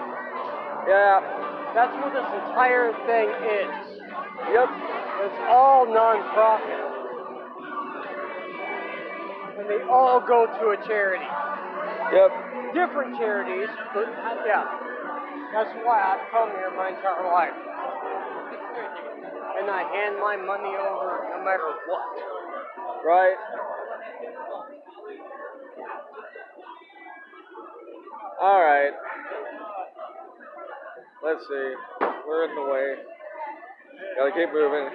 Yeah. 0.84 1.24
That's 1.72 1.94
what 1.96 2.12
this 2.12 2.28
entire 2.44 2.92
thing 3.06 3.28
is. 3.32 3.72
Yep. 4.52 4.68
It's 5.20 5.40
all 5.50 5.86
non-profit. 5.86 6.80
And 9.58 9.68
they 9.68 9.82
all 9.90 10.20
go 10.20 10.46
to 10.46 10.70
a 10.70 10.86
charity. 10.86 11.26
Yep. 12.12 12.30
Different 12.74 13.16
charities, 13.18 13.68
but 13.92 14.06
yeah. 14.46 14.62
That's 15.52 15.74
why 15.82 15.98
I've 15.98 16.30
come 16.30 16.50
here 16.50 16.70
my 16.76 16.90
entire 16.90 17.26
life. 17.26 17.56
And 19.58 19.68
I 19.68 19.82
hand 19.82 20.16
my 20.20 20.36
money 20.36 20.76
over 20.76 21.26
no 21.34 21.44
matter 21.44 21.66
what. 21.88 23.04
Right. 23.04 23.36
All 28.40 28.60
right. 28.60 28.92
Let's 31.24 31.42
see. 31.48 31.74
We're 32.26 32.44
in 32.44 32.54
the 32.54 32.70
way. 32.70 33.17
Gotta 33.98 34.32
keep 34.32 34.52
moving. 34.52 34.88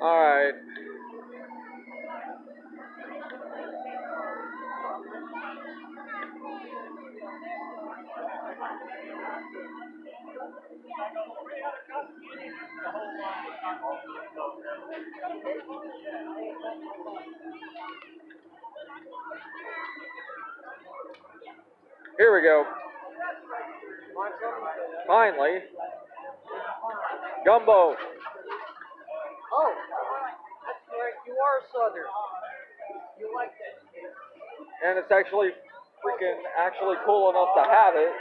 All 0.00 0.18
right. 0.18 0.54
Here 22.16 22.32
we 22.32 22.42
go. 22.42 22.64
Finally. 25.06 25.58
Gumbo. 27.44 27.96
Oh, 29.52 29.74
that's 30.64 30.78
right. 30.94 31.14
You 31.26 31.34
are 31.34 31.60
Southern. 31.72 32.06
You 33.18 33.34
like 33.34 33.50
that 33.50 33.84
and 34.84 34.98
it's 35.00 35.10
actually 35.10 35.48
freaking 36.04 36.36
actually 36.60 37.00
cool 37.08 37.32
enough 37.32 37.56
to 37.56 37.64
have 37.64 37.96
it, 37.96 38.12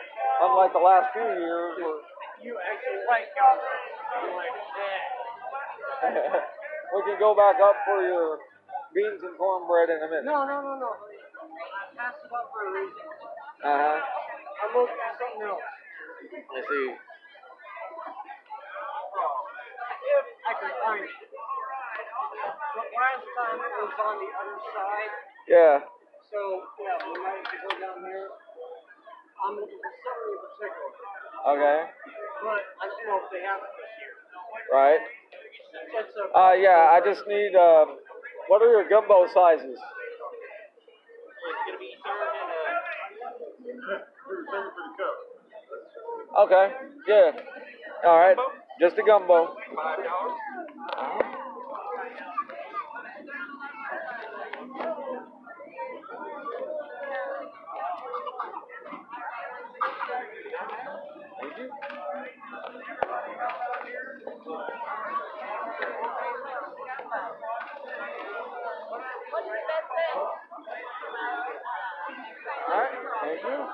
unlike 0.42 0.72
the 0.72 0.80
last 0.80 1.12
few 1.12 1.28
years 1.28 1.76
You 2.44 2.60
actually 2.60 3.08
like 3.08 3.32
guns. 3.40 3.64
You 3.64 4.36
like 4.36 4.52
that. 4.52 5.00
we 6.92 7.00
can 7.08 7.16
go 7.16 7.32
back 7.32 7.56
up 7.64 7.72
for 7.88 8.04
your 8.04 8.44
beans 8.92 9.24
and 9.24 9.32
cornbread 9.40 9.88
in 9.88 10.04
a 10.04 10.08
minute. 10.12 10.28
No, 10.28 10.44
no, 10.44 10.60
no, 10.60 10.76
no. 10.76 10.92
I 10.92 11.88
passed 11.96 12.20
it 12.20 12.28
up 12.36 12.52
for 12.52 12.68
a 12.68 12.72
reason. 12.76 13.00
Uh 13.64 13.80
huh. 13.80 13.96
I'm 13.96 14.76
looking 14.76 14.92
for 14.92 15.16
something 15.16 15.48
else. 15.48 15.64
I 15.64 16.60
see. 16.68 16.88
If 20.04 20.28
I 20.44 20.54
can 20.60 20.72
find 20.84 21.00
it. 21.00 21.16
But 21.16 22.88
last 22.92 23.24
time 23.40 23.56
it 23.56 23.72
was 23.72 23.96
on 24.04 24.16
the 24.20 24.30
other 24.36 24.60
side. 24.68 25.14
Yeah. 25.48 25.76
So, 26.28 26.68
yeah, 26.84 27.00
we 27.08 27.24
might 27.24 27.40
have 27.40 27.48
to 27.56 27.60
go 27.64 27.72
down 27.80 28.04
there 28.04 28.28
on 29.42 29.56
the 29.58 29.66
summary 29.66 30.36
of 30.38 30.52
the. 30.60 30.70
Okay. 31.44 31.80
But 32.44 32.62
I 32.78 32.86
they 33.32 33.42
have 33.44 33.60
it 33.64 33.74
this 33.76 33.92
year. 34.00 34.14
Right. 34.72 35.02
Uh, 36.36 36.54
yeah, 36.54 36.90
I 36.92 37.00
just 37.04 37.28
need, 37.28 37.56
um, 37.56 37.98
what 38.48 38.62
are 38.62 38.70
your 38.70 38.88
gumbo 38.90 39.28
sizes? 39.34 39.78
It's 39.78 39.82
going 41.66 41.74
to 41.74 41.80
be 41.80 41.94
a... 41.94 41.98
Okay, 46.40 46.74
yeah. 47.08 47.32
All 48.06 48.18
right, 48.20 48.38
just 48.80 48.98
a 48.98 49.04
gumbo. 49.04 49.56
$5. 49.76 51.43
You. 73.44 73.68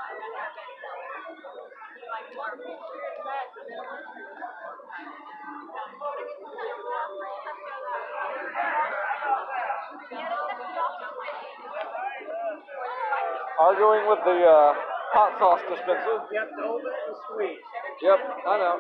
Arguing 13.60 14.08
with 14.08 14.20
the 14.24 14.40
uh, 14.40 14.74
hot 15.12 15.38
sauce 15.38 15.60
dispenser. 15.70 16.24
you 16.32 16.40
have 16.40 16.50
to 16.50 16.64
open 16.64 16.90
and 16.90 17.16
squeeze. 17.28 17.60
Yep, 18.02 18.20
I 18.48 18.58
know. 18.58 18.80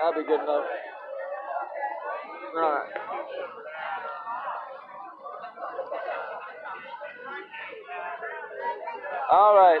That'd 0.00 0.22
be 0.22 0.28
good 0.28 0.40
enough. 0.40 0.64
Alright. 9.30 9.80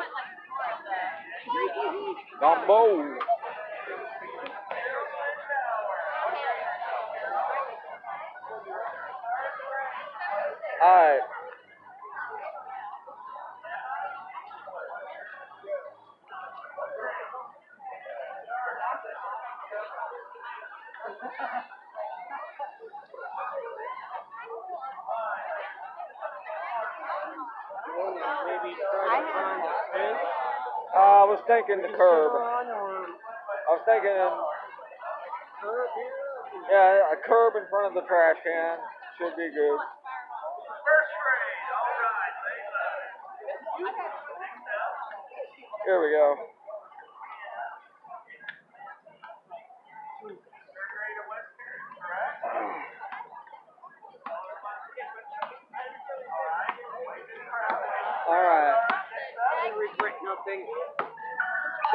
Gumbo. 2.40 3.16
Alright. 10.82 11.20
Maybe 28.46 28.74
try 28.76 29.20
to 29.20 29.32
find 29.32 29.62
a 29.62 29.74
fence. 29.92 30.18
Uh, 30.94 30.98
I 30.98 31.24
was 31.28 31.40
the 31.66 31.90
curb. 31.98 32.30
I 32.30 32.62
was 33.74 33.82
thinking, 33.82 34.14
yeah, 36.70 37.10
a 37.10 37.16
curb 37.26 37.58
in 37.58 37.66
front 37.68 37.90
of 37.90 37.94
the 37.94 38.06
trash 38.06 38.36
can 38.44 38.78
should 39.18 39.34
be 39.34 39.50
good. 39.50 39.78
Here 45.86 46.00
we 46.02 46.10
go. 46.14 46.36
All 58.28 58.42
right. 58.42 58.74
I 61.86 61.94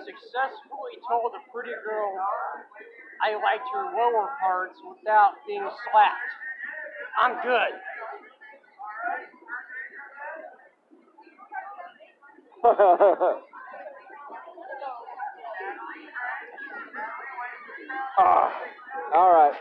successfully 0.00 0.96
told 1.06 1.32
a 1.34 1.40
pretty 1.52 1.72
girl 1.84 2.18
I 3.22 3.34
liked 3.34 3.68
her 3.74 3.84
lower 3.94 4.30
parts 4.40 4.80
without 4.88 5.34
being 5.46 5.68
slapped. 5.92 6.16
I'm 7.20 7.36
good. 7.42 7.72
ah, 18.18 18.52
all 19.14 19.30
right. 19.32 19.54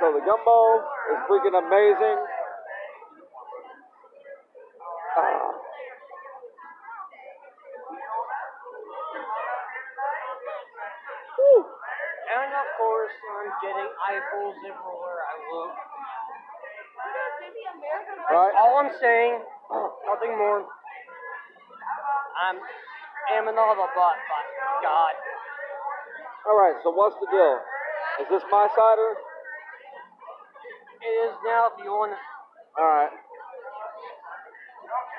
So 0.00 0.12
the 0.12 0.20
gumbo 0.24 0.80
is 1.12 1.20
freaking 1.28 1.56
amazing. 1.60 2.18
Ah. 5.16 5.50
And 12.30 12.54
of 12.54 12.68
course, 12.78 13.10
I'm 13.10 13.50
getting 13.60 13.90
eyeballs 14.06 14.56
everywhere 14.62 15.18
I 15.26 15.34
look. 15.50 15.72
Right. 18.30 18.54
All 18.56 18.78
I'm 18.78 18.92
saying, 19.00 19.42
nothing 20.06 20.38
more. 20.38 20.64
I'm 22.40 22.56
all 23.58 23.74
the 23.74 23.88
butt, 23.94 24.16
God. 24.82 25.14
All 26.48 26.56
right. 26.58 26.76
So 26.82 26.90
what's 26.90 27.16
the 27.20 27.28
deal? 27.30 27.58
Is 28.20 28.28
this 28.28 28.42
my 28.50 28.68
cider? 28.74 29.10
It 31.00 31.14
is 31.30 31.34
now 31.44 31.72
if 31.72 31.84
you 31.84 31.90
want 31.92 32.12
it. 32.12 32.22
All 32.78 32.84
right. 32.84 33.12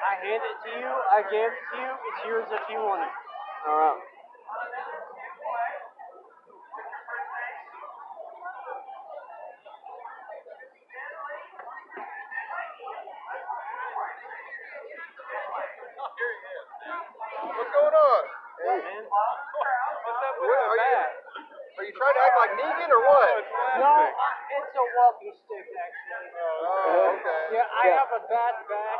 I 0.02 0.16
hand 0.28 0.42
it 0.44 0.58
to 0.66 0.72
you, 0.76 0.92
I 0.92 1.22
give 1.30 1.52
it 1.54 1.66
to 1.72 1.78
you, 1.80 1.92
it's 1.94 2.22
yours 2.28 2.48
if 2.52 2.66
you 2.70 2.78
want 2.78 3.02
it. 3.06 3.14
All 3.70 3.78
right. 3.78 4.02
What's 17.56 17.72
going 17.72 17.94
on? 17.94 18.24
Man. 18.82 19.04
What's 19.06 20.22
up 20.26 20.36
with 20.42 20.50
that 20.50 20.70
bat? 20.82 21.10
Are 21.78 21.86
you 21.86 21.94
trying 21.96 22.16
to 22.18 22.22
act 22.26 22.36
like 22.42 22.54
Negan 22.62 22.90
or 22.92 23.02
what? 23.06 23.42
No, 23.78 23.88
I- 23.88 24.14
it's 24.58 24.74
a 24.76 24.86
walking 24.98 25.34
stick 25.46 25.66
actually. 25.72 26.30
Oh, 26.36 27.16
okay. 27.16 27.44
Yeah, 27.56 27.66
I 27.72 27.84
Yeah. 27.88 27.98
have 28.02 28.12
a 28.12 28.22
bad 28.28 28.56
back, 28.68 29.00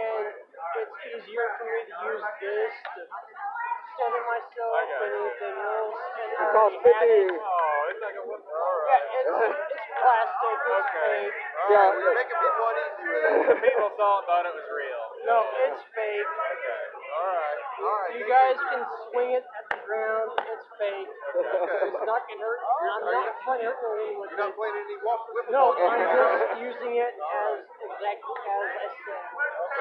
and 0.00 0.24
it's 0.30 0.94
easier 1.10 1.46
for 1.58 1.64
me 1.66 1.80
to 1.90 1.94
use 2.08 2.24
this 2.40 2.72
to 2.94 3.00
steady 3.04 4.20
myself 4.22 4.72
I 4.72 4.82
got 4.86 5.00
than 5.00 5.10
it. 5.10 5.20
anything 5.20 5.56
else. 5.60 5.98
And 6.00 6.30
I 6.30 6.44
It 6.44 6.52
costs 6.54 6.76
already 6.78 6.92
had 6.94 7.08
it. 7.10 7.28
50. 7.28 7.40
Oh, 7.42 7.90
it's 7.90 8.00
like 8.00 8.16
a 8.16 8.24
whoop. 8.24 8.42
All 8.48 8.86
Yeah, 8.86 9.18
it's, 9.18 9.28
it's 9.28 9.92
plastic, 10.00 10.56
it's 10.56 10.70
Okay. 10.70 11.04
fake. 11.04 11.36
All 11.36 11.70
Yeah. 11.70 11.76
right. 11.76 11.90
Well, 11.90 12.00
you're 12.00 12.14
making 12.16 12.38
people 12.40 12.64
uneasy 12.70 13.04
with 13.10 13.24
it. 13.50 13.60
People 13.60 13.90
saw 13.98 14.10
it 14.20 14.24
thought 14.30 14.46
it 14.46 14.54
was 14.54 14.68
real. 14.70 15.02
No, 15.26 15.36
it's 15.68 15.82
fake. 15.92 16.24
Okay. 16.24 16.82
All 17.10 17.34
right. 17.34 17.58
right, 17.80 17.99
You 18.10 18.26
guys 18.26 18.56
can 18.58 18.82
swing 19.10 19.30
it 19.38 19.44
at 19.46 19.64
the 19.70 19.78
ground. 19.86 20.30
It's 20.34 20.66
fake. 20.78 21.06
It's 21.06 22.04
not 22.10 22.22
gonna 22.26 22.42
hurt. 22.42 22.60
I'm 22.60 23.06
not 23.06 23.34
trying 23.46 23.62
to 23.62 23.70
hurt 23.70 23.78
no 23.80 24.18
one 24.18 24.26
with 24.26 24.30
You're 24.34 24.42
not 24.42 24.50
it. 24.50 24.58
playing 24.58 24.76
any 24.82 24.96
walk 25.06 25.30
whip 25.30 25.46
No, 25.50 25.74
I'm 25.78 25.98
just 26.02 26.58
using 26.62 26.92
it 26.98 27.14
as 27.14 27.58
exactly 27.86 28.38
as 28.50 28.66
I 28.70 28.88
said. 28.90 29.22
All 29.30 29.78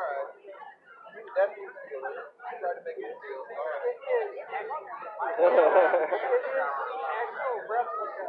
right. 0.00 0.28
That 1.30 1.48
means 1.56 1.72
you 1.90 2.00
try 2.58 2.72
to 2.74 2.82
make 2.84 2.98
it 3.00 3.16
feel. 3.22 3.40
All 3.40 3.64
right. 3.64 3.86
It 3.86 3.96
is 4.10 4.44
actually. 4.50 4.92
It 5.40 5.52
is 5.52 6.44
the 6.44 6.60
actual 6.60 7.56
replica. 7.70 8.26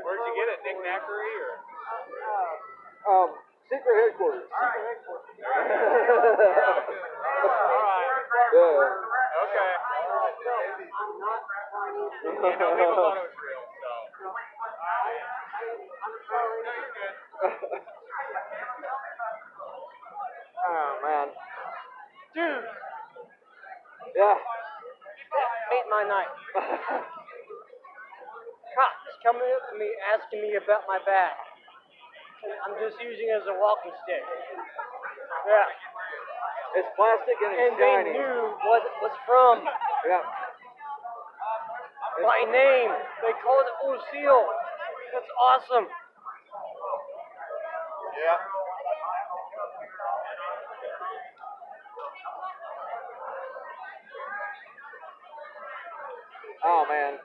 Where'd 0.00 0.22
you 0.22 0.32
get 0.38 0.48
it, 0.54 0.58
Nick 0.64 0.78
Knackery 0.80 1.34
or? 1.44 1.54
Uh, 1.58 3.10
um, 3.10 3.28
secret 3.68 3.96
headquarters. 4.06 4.46
secret 4.46 4.84
headquarters. 4.86 5.34
All 5.38 5.50
right. 5.50 5.68
Yeah. 8.48 8.78
Okay. 9.38 9.72
I'm 9.78 10.08
not 10.08 10.32
trying 10.40 10.72
to. 10.72 10.88
You 10.88 11.16
know, 11.18 11.36
people 11.48 11.56
thought 11.68 11.92
it 11.92 12.00
was 12.00 12.16
real, 12.16 12.24
so. 12.24 12.27
I'm 12.27 12.27
sorry. 12.27 12.27
No, 12.27 12.27
you're 12.27 12.27
good. 12.27 12.27
Oh 20.68 21.00
man. 21.02 21.28
Dude, 22.34 22.64
Yeah. 24.14 24.34
made 25.70 25.86
my 25.90 26.04
night. 26.06 26.28
Cops 26.54 27.10
coming 29.26 29.42
up 29.42 29.62
to 29.72 29.78
me 29.78 29.90
asking 30.14 30.42
me 30.42 30.54
about 30.54 30.86
my 30.86 30.98
bag. 31.02 31.34
I'm 32.62 32.78
just 32.78 33.02
using 33.02 33.34
it 33.34 33.42
as 33.42 33.46
a 33.50 33.54
walking 33.58 33.90
stick. 34.06 34.22
Yeah. 34.22 35.66
It's 36.78 36.86
plastic 36.94 37.34
and 37.42 37.50
it's 37.50 37.58
And 37.66 37.74
it's 37.74 37.82
they 37.82 38.14
knew 38.14 38.54
what 38.62 38.86
it 38.86 38.94
was 39.02 39.10
from. 39.26 39.66
Yeah. 40.06 40.22
My 42.22 42.40
name. 42.50 42.90
They 43.22 43.32
called 43.42 43.66
it 43.66 43.78
Lucille. 43.86 44.46
That's 45.14 45.30
awesome. 45.38 45.86
Yeah. 45.86 48.38
Oh 56.64 56.84
man. 56.88 57.18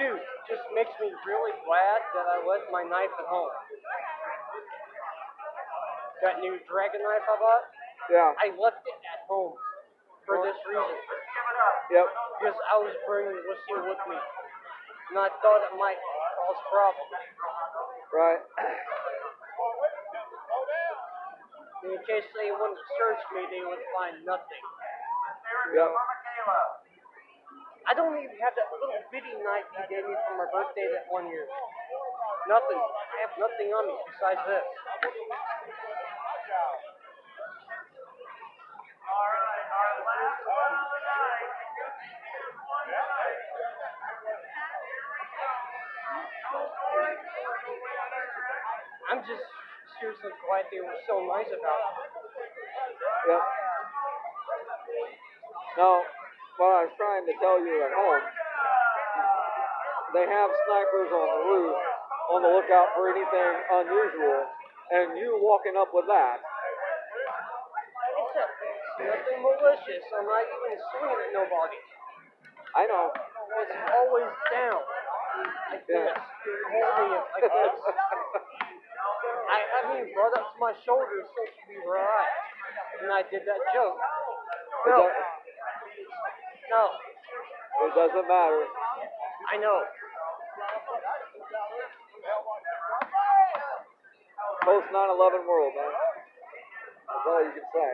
Dude, 0.00 0.24
just 0.48 0.64
makes 0.72 0.92
me 0.96 1.12
really 1.28 1.52
glad 1.68 2.00
that 2.16 2.24
I 2.24 2.40
left 2.48 2.72
my 2.72 2.80
knife 2.82 3.12
at 3.12 3.28
home. 3.28 3.52
That 6.24 6.40
new 6.40 6.56
dragon 6.64 7.04
knife 7.04 7.26
I 7.28 7.36
bought, 7.36 7.64
Yeah. 8.08 8.32
I 8.40 8.48
left 8.56 8.80
it 8.88 8.96
at 9.12 9.28
home 9.28 9.52
for 10.24 10.40
this 10.40 10.56
reason. 10.64 10.96
Yep. 11.92 12.08
Because 12.42 12.58
I 12.66 12.74
was 12.82 12.90
bringing 13.06 13.38
Lucille 13.38 13.86
with 13.86 14.02
me. 14.10 14.18
And 14.18 15.16
I 15.22 15.30
thought 15.38 15.62
it 15.62 15.78
might 15.78 15.94
cause 15.94 16.58
problems. 16.74 17.14
Right. 18.10 18.42
In 21.86 21.94
case 22.02 22.26
they 22.34 22.50
wouldn't 22.50 22.82
search 22.98 23.22
me, 23.30 23.46
they 23.46 23.62
would 23.62 23.78
find 23.94 24.26
nothing. 24.26 24.64
Yep. 25.70 25.86
I 27.86 27.94
don't 27.94 28.18
even 28.18 28.34
have 28.42 28.58
that 28.58 28.66
little 28.74 28.90
bitty 29.14 29.38
knife 29.38 29.70
he 29.78 29.82
gave 29.86 30.02
me 30.02 30.18
for 30.26 30.34
my 30.34 30.50
birthday 30.50 30.90
that 30.98 31.06
one 31.14 31.30
year. 31.30 31.46
Nothing. 32.50 32.82
I 32.82 33.16
have 33.22 33.38
nothing 33.38 33.70
on 33.70 33.86
me 33.86 33.96
besides 34.10 34.42
this. 34.50 34.66
I'm 49.22 49.30
just 49.30 49.46
seriously 50.02 50.34
glad 50.34 50.66
they 50.74 50.82
were 50.82 50.98
so 51.06 51.22
nice 51.30 51.46
about 51.46 51.78
it. 51.94 52.10
Yep. 53.30 53.42
Now, 55.78 55.94
what 56.58 56.70
I 56.74 56.90
was 56.90 56.94
trying 56.98 57.22
to 57.30 57.34
tell 57.38 57.62
you 57.62 57.86
at 57.86 57.94
home, 57.94 58.26
they 60.10 60.26
have 60.26 60.50
snipers 60.66 61.10
on 61.14 61.26
the 61.38 61.42
roof 61.54 61.78
on 62.34 62.42
the 62.42 62.50
lookout 62.50 62.98
for 62.98 63.14
anything 63.14 63.52
unusual, 63.70 64.42
and 64.90 65.14
you 65.14 65.38
walking 65.38 65.78
up 65.78 65.94
with 65.94 66.10
that. 66.10 66.42
It's, 66.42 68.34
a, 68.42 69.06
nothing 69.06 69.38
malicious. 69.38 70.02
I'm 70.18 70.26
not 70.26 70.42
even 70.50 70.82
swinging 70.98 71.20
at 71.22 71.30
nobody. 71.30 71.78
I 72.74 72.90
know. 72.90 73.14
It's 73.14 73.70
always 73.86 74.34
down. 74.50 74.82
Like 75.72 75.86
this. 75.86 76.12
Holding 76.12 77.16
it 77.16 77.24
like 77.32 77.48
this. 77.48 77.74
I 79.48 79.58
haven't 79.72 79.96
even 80.00 80.12
brought 80.12 80.36
up 80.36 80.52
to 80.52 80.58
my 80.60 80.72
shoulders 80.84 81.24
so 81.28 81.40
should 81.44 81.68
be 81.68 81.80
right. 81.88 82.32
And 83.02 83.10
I 83.12 83.22
did 83.28 83.44
that 83.48 83.60
joke. 83.72 83.98
No. 84.86 85.08
No. 86.70 86.82
It 87.82 87.92
doesn't 87.94 88.28
matter. 88.28 88.64
I 89.52 89.56
know. 89.56 89.82
Post 94.62 94.86
9/11 94.92 95.46
world, 95.48 95.74
man. 95.74 95.92
That's 95.92 97.26
all 97.26 97.42
you 97.42 97.52
can 97.52 97.66
say. 97.74 97.90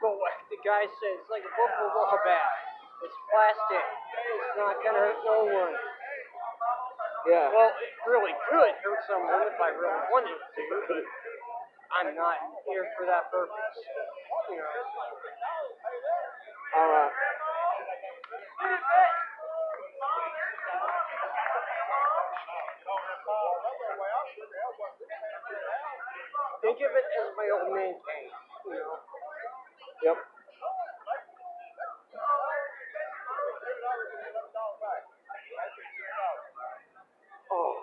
But 0.00 0.14
what 0.14 0.32
the 0.48 0.56
guy 0.64 0.86
says, 0.86 1.18
it's 1.20 1.30
like 1.30 1.42
a 1.42 1.50
buffalo 1.52 1.90
ball 1.92 2.18
bat. 2.24 2.57
It's 2.98 3.18
plastic. 3.30 3.84
It's 3.84 4.56
not 4.58 4.74
gonna 4.82 4.98
hurt 4.98 5.20
no 5.22 5.46
one. 5.46 5.74
Yeah. 7.28 7.52
Well, 7.52 7.70
it 7.70 7.92
really 8.10 8.34
could 8.50 8.74
hurt 8.82 9.00
someone 9.06 9.46
if 9.46 9.58
I 9.60 9.70
really 9.70 10.02
wanted 10.10 10.34
to, 10.34 10.62
but 10.88 11.04
I'm 11.98 12.14
not 12.16 12.36
here 12.66 12.86
for 12.96 13.06
that 13.06 13.30
purpose. 13.30 13.78
You 14.50 14.58
know. 14.58 14.64
All 16.76 16.88
right. 16.88 17.12
Think 26.62 26.78
of 26.82 26.90
it 26.90 27.06
as 27.22 27.28
my 27.36 27.46
old 27.54 27.70
man 27.74 27.94
came. 27.94 28.30
You 28.66 28.74
know. 28.74 28.98
Yep. 30.02 30.18
Oh. 37.50 37.74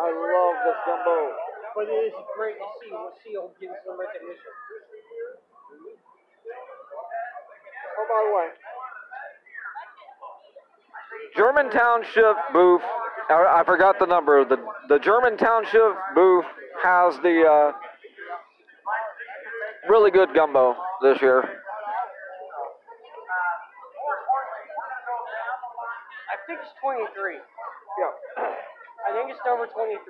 I 0.00 0.08
love 0.08 0.56
this 0.64 0.80
gumbo. 0.86 1.36
But 1.76 1.86
it 1.88 2.08
is 2.08 2.14
great 2.36 2.56
to 2.56 2.66
see 2.80 2.90
what 2.90 3.12
Seal 3.22 3.52
getting 3.60 3.76
some 3.84 4.00
recognition. 4.00 4.50
Oh, 7.98 8.06
by 8.08 8.18
the 8.24 8.32
way. 8.34 8.48
German 11.36 11.70
Township 11.70 12.36
booth. 12.52 12.82
I 13.28 13.60
I 13.60 13.64
forgot 13.64 13.98
the 13.98 14.06
number. 14.06 14.44
The 14.44 14.56
the 14.88 14.98
German 14.98 15.36
Township 15.36 15.94
booth 16.14 16.46
has 16.82 17.14
the 17.18 17.44
uh, 17.46 17.72
really 19.88 20.10
good 20.10 20.34
gumbo 20.34 20.74
this 21.02 21.20
year. 21.20 21.42
I 26.30 26.36
think 26.46 26.58
it's 26.62 26.72
23. 26.82 27.34
Yeah. 27.36 28.54
I 29.00 29.16
think 29.16 29.32
it's 29.32 29.40
number 29.48 29.64
23. 29.64 29.80
I 29.80 30.04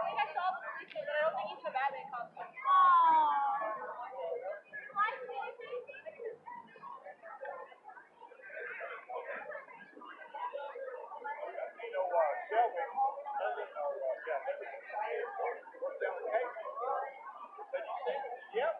think 0.00 0.18
I 0.18 0.26
saw 0.34 0.46
the 0.50 0.60
picture, 0.80 1.02
but 1.06 1.14
I 1.14 1.22
don't 1.22 1.34
think 1.38 1.54
he's 1.54 1.62
a 1.62 1.70
Batman 1.70 2.06
costume. 2.10 2.50
You 11.80 11.96
know, 11.96 12.06
uh, 12.06 12.22
Shelby, 12.50 12.86
doesn't 13.40 13.70
know, 13.74 13.88
uh, 13.90 14.14
Jeff, 14.26 14.42
worked 15.80 16.00
down 16.02 16.14
the 16.18 16.26
case. 16.26 16.54
Said 17.70 17.86
you 17.86 17.94
seen 18.02 18.18
it? 18.18 18.34
Yep. 18.58 18.74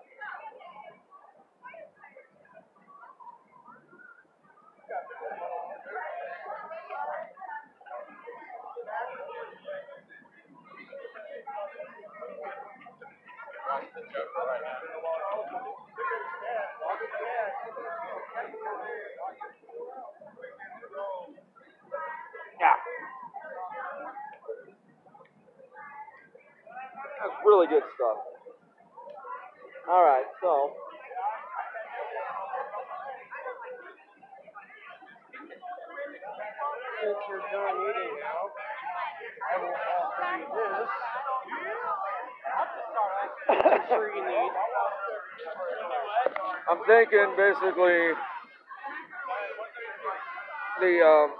really 27.50 27.66
good 27.66 27.82
stuff. 27.94 28.18
All 29.88 30.04
right, 30.04 30.24
so 30.40 30.70
Since 37.00 37.16
you're 37.32 37.40
done 37.48 37.76
eating 37.80 38.12
now, 38.20 38.52
I 39.40 39.56
will 39.56 39.72
offer 39.72 40.36
you 40.36 40.46
this. 40.52 40.88
I'm 43.48 43.80
sure 43.88 44.14
you 44.14 44.20
need. 44.20 44.52
I'm 46.68 46.79
thinking 46.90 47.30
basically 47.36 48.10
the 50.80 51.06
um, 51.06 51.30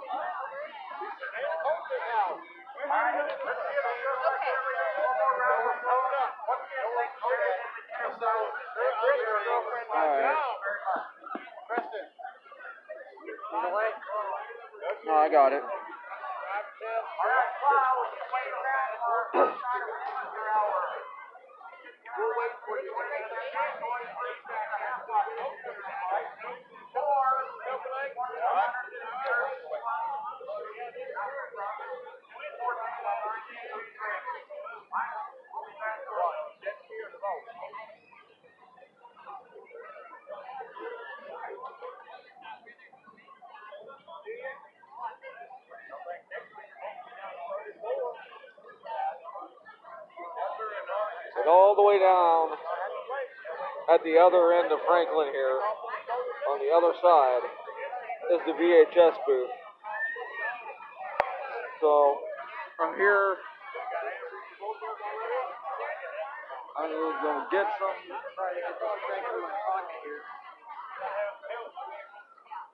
no, 15.05 15.13
I 15.13 15.29
got 15.29 15.51
it. 15.51 15.63
And 51.41 51.49
all 51.49 51.73
the 51.75 51.80
way 51.91 51.99
down 51.99 52.55
at 53.91 53.99
the 54.07 54.15
other 54.15 54.55
end 54.55 54.71
of 54.71 54.79
Franklin 54.87 55.27
here, 55.35 55.59
on 56.47 56.57
the 56.63 56.71
other 56.71 56.95
side, 57.03 57.43
is 58.31 58.39
the 58.47 58.55
VHS 58.55 59.15
booth. 59.27 59.51
So 61.83 62.15
from 62.79 62.95
here, 62.95 63.35
I'm 66.79 66.87
gonna 66.87 67.19
go 67.19 67.31
get 67.51 67.67
some. 67.75 67.91
Try 68.39 68.55
to 68.55 68.61
get 68.63 68.79
this 68.79 68.95
crank 69.03 69.27
in 69.27 69.43
my 69.43 69.51
pocket 69.67 69.99
here. 70.07 70.23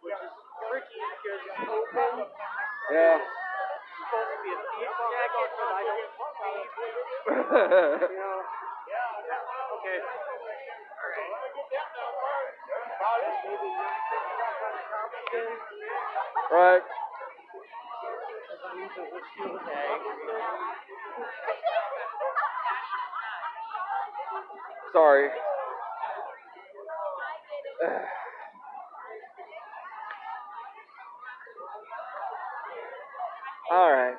Which 0.06 0.14
is 0.14 0.34
tricky 0.70 1.02
because 1.18 1.42
it's 1.42 1.66
open. 1.66 2.30
Yeah. 2.94 3.18
It's 3.18 3.98
supposed 3.98 4.30
to 4.30 4.38
be 4.46 4.52
a 4.54 4.62
thief 4.62 4.94
jacket, 4.94 5.50
but 5.58 5.70
I 5.74 5.82
don't 5.90 6.06
thief. 6.38 8.14
You 8.14 8.22
know? 8.22 8.67
Right. 16.52 16.82
Sorry. 24.94 25.30
All 33.72 33.92
right. 33.92 34.16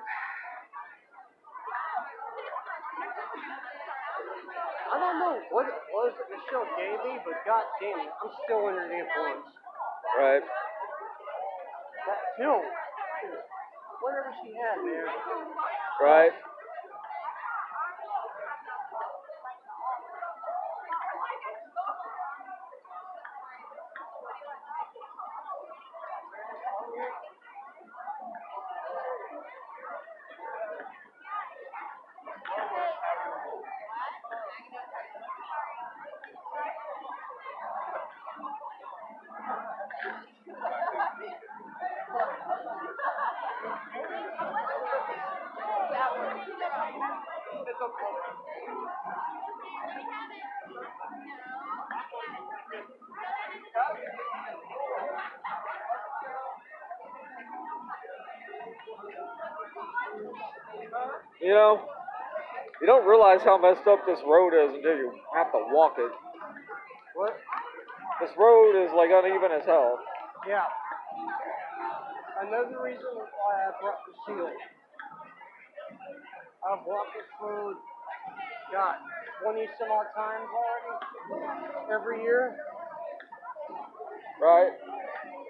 I 4.92 4.98
don't 4.98 5.18
know 5.18 5.37
what 5.50 5.66
it 5.66 5.74
was 5.92 6.12
Michelle 6.28 6.68
gave 6.76 6.98
me, 7.04 7.18
but 7.24 7.36
god 7.44 7.64
damn 7.80 8.00
it, 8.00 8.12
I'm 8.20 8.32
still 8.44 8.66
under 8.66 8.84
the 8.88 8.96
influence. 9.00 9.48
Right. 10.18 10.44
That 12.06 12.20
pill. 12.36 12.60
Whatever 14.00 14.32
she 14.44 14.52
had, 14.54 14.84
man. 14.84 15.04
Right. 16.00 16.32
You 61.40 61.54
know, 61.54 61.80
you 62.80 62.86
don't 62.86 63.06
realize 63.28 63.44
how 63.44 63.58
messed 63.58 63.86
up 63.86 64.00
this 64.06 64.18
road 64.26 64.54
is 64.56 64.74
until 64.74 64.96
you 64.96 65.12
have 65.34 65.52
to 65.52 65.60
walk 65.70 65.94
it. 65.98 66.12
What? 67.14 67.36
This 68.20 68.30
road 68.38 68.72
is 68.84 68.90
like 68.96 69.10
uneven 69.12 69.52
as 69.52 69.64
hell. 69.66 69.98
Yeah. 70.46 70.64
Another 72.40 72.82
reason 72.82 73.04
why 73.12 73.54
I 73.66 73.70
brought 73.80 74.00
the 74.06 74.14
shield. 74.26 74.56
I've 76.64 76.84
walked 76.86 77.14
this 77.14 77.28
road, 77.42 77.76
God, 78.72 78.96
20 79.42 79.66
some 79.78 79.90
odd 79.90 80.06
times 80.16 80.48
already. 80.48 81.92
Every 81.92 82.22
year. 82.22 82.56
Right? 84.40 84.72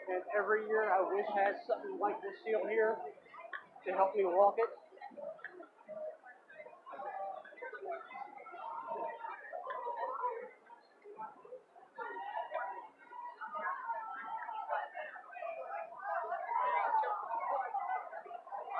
And 0.09 0.23
every 0.37 0.67
year 0.67 0.91
I 0.91 1.01
wish 1.15 1.27
I 1.37 1.45
had 1.45 1.57
something 1.69 1.99
like 2.01 2.17
this 2.23 2.33
seal 2.45 2.63
here 2.69 2.97
to 3.87 3.93
help 3.93 4.17
me 4.17 4.25
walk 4.25 4.57
it. 4.59 4.78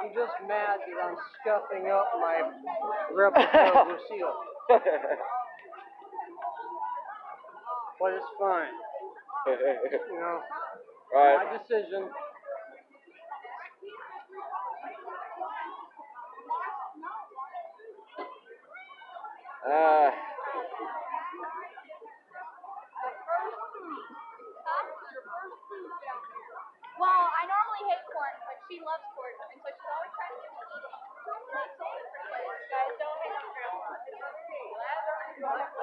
I'm 0.09 0.15
just 0.15 0.33
mad 0.49 0.81
that 0.81 1.05
I'm 1.05 1.17
scuffing 1.37 1.91
up 1.93 2.09
my 2.17 2.49
replica 3.13 3.77
of 3.77 3.89
Lucille. 3.89 4.33
But 8.01 8.13
it's 8.15 8.27
fine. 8.41 8.73
You 9.49 10.21
know, 10.21 10.41
right. 11.15 11.37
my 11.37 11.59
decision. 11.59 12.09
Uh, 19.67 20.11
Well, 26.99 27.31
I 27.31 27.47
normally 27.47 27.95
hate 27.95 28.03
corn, 28.11 28.35
but 28.43 28.59
she 28.67 28.83
loves 28.83 29.07
corn, 29.15 29.31
and 29.31 29.55
so 29.63 29.71
she's 29.71 29.87
always 29.87 30.11
trying 30.19 30.35
to 30.35 30.43
get 30.43 30.51
me 30.51 30.67
to 30.67 30.67
eat 30.67 30.83
it. 30.83 30.99
Like, 31.55 31.71
so 31.79 31.87
for 32.27 32.43
this, 32.43 32.63
guys, 32.67 32.91
don't 32.99 33.19
hate 33.23 33.39
on 33.39 33.47
grandma. 33.55 33.87
Yeah. 35.39 35.79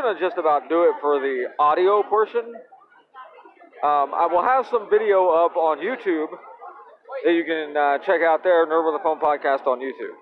So 0.00 0.06
gonna 0.06 0.18
just 0.18 0.38
about 0.38 0.70
do 0.70 0.84
it 0.84 0.94
for 1.02 1.20
the 1.20 1.52
audio 1.58 2.02
portion. 2.02 2.40
Um, 3.84 4.14
I 4.16 4.26
will 4.32 4.42
have 4.42 4.64
some 4.70 4.88
video 4.88 5.28
up 5.28 5.56
on 5.56 5.76
YouTube 5.76 6.28
that 7.24 7.32
you 7.32 7.44
can 7.44 7.76
uh, 7.76 7.98
check 7.98 8.22
out 8.22 8.42
there. 8.42 8.64
Nerve 8.64 8.86
on 8.86 8.94
the 8.94 9.02
Phone 9.04 9.20
podcast 9.20 9.66
on 9.66 9.78
YouTube. 9.78 10.16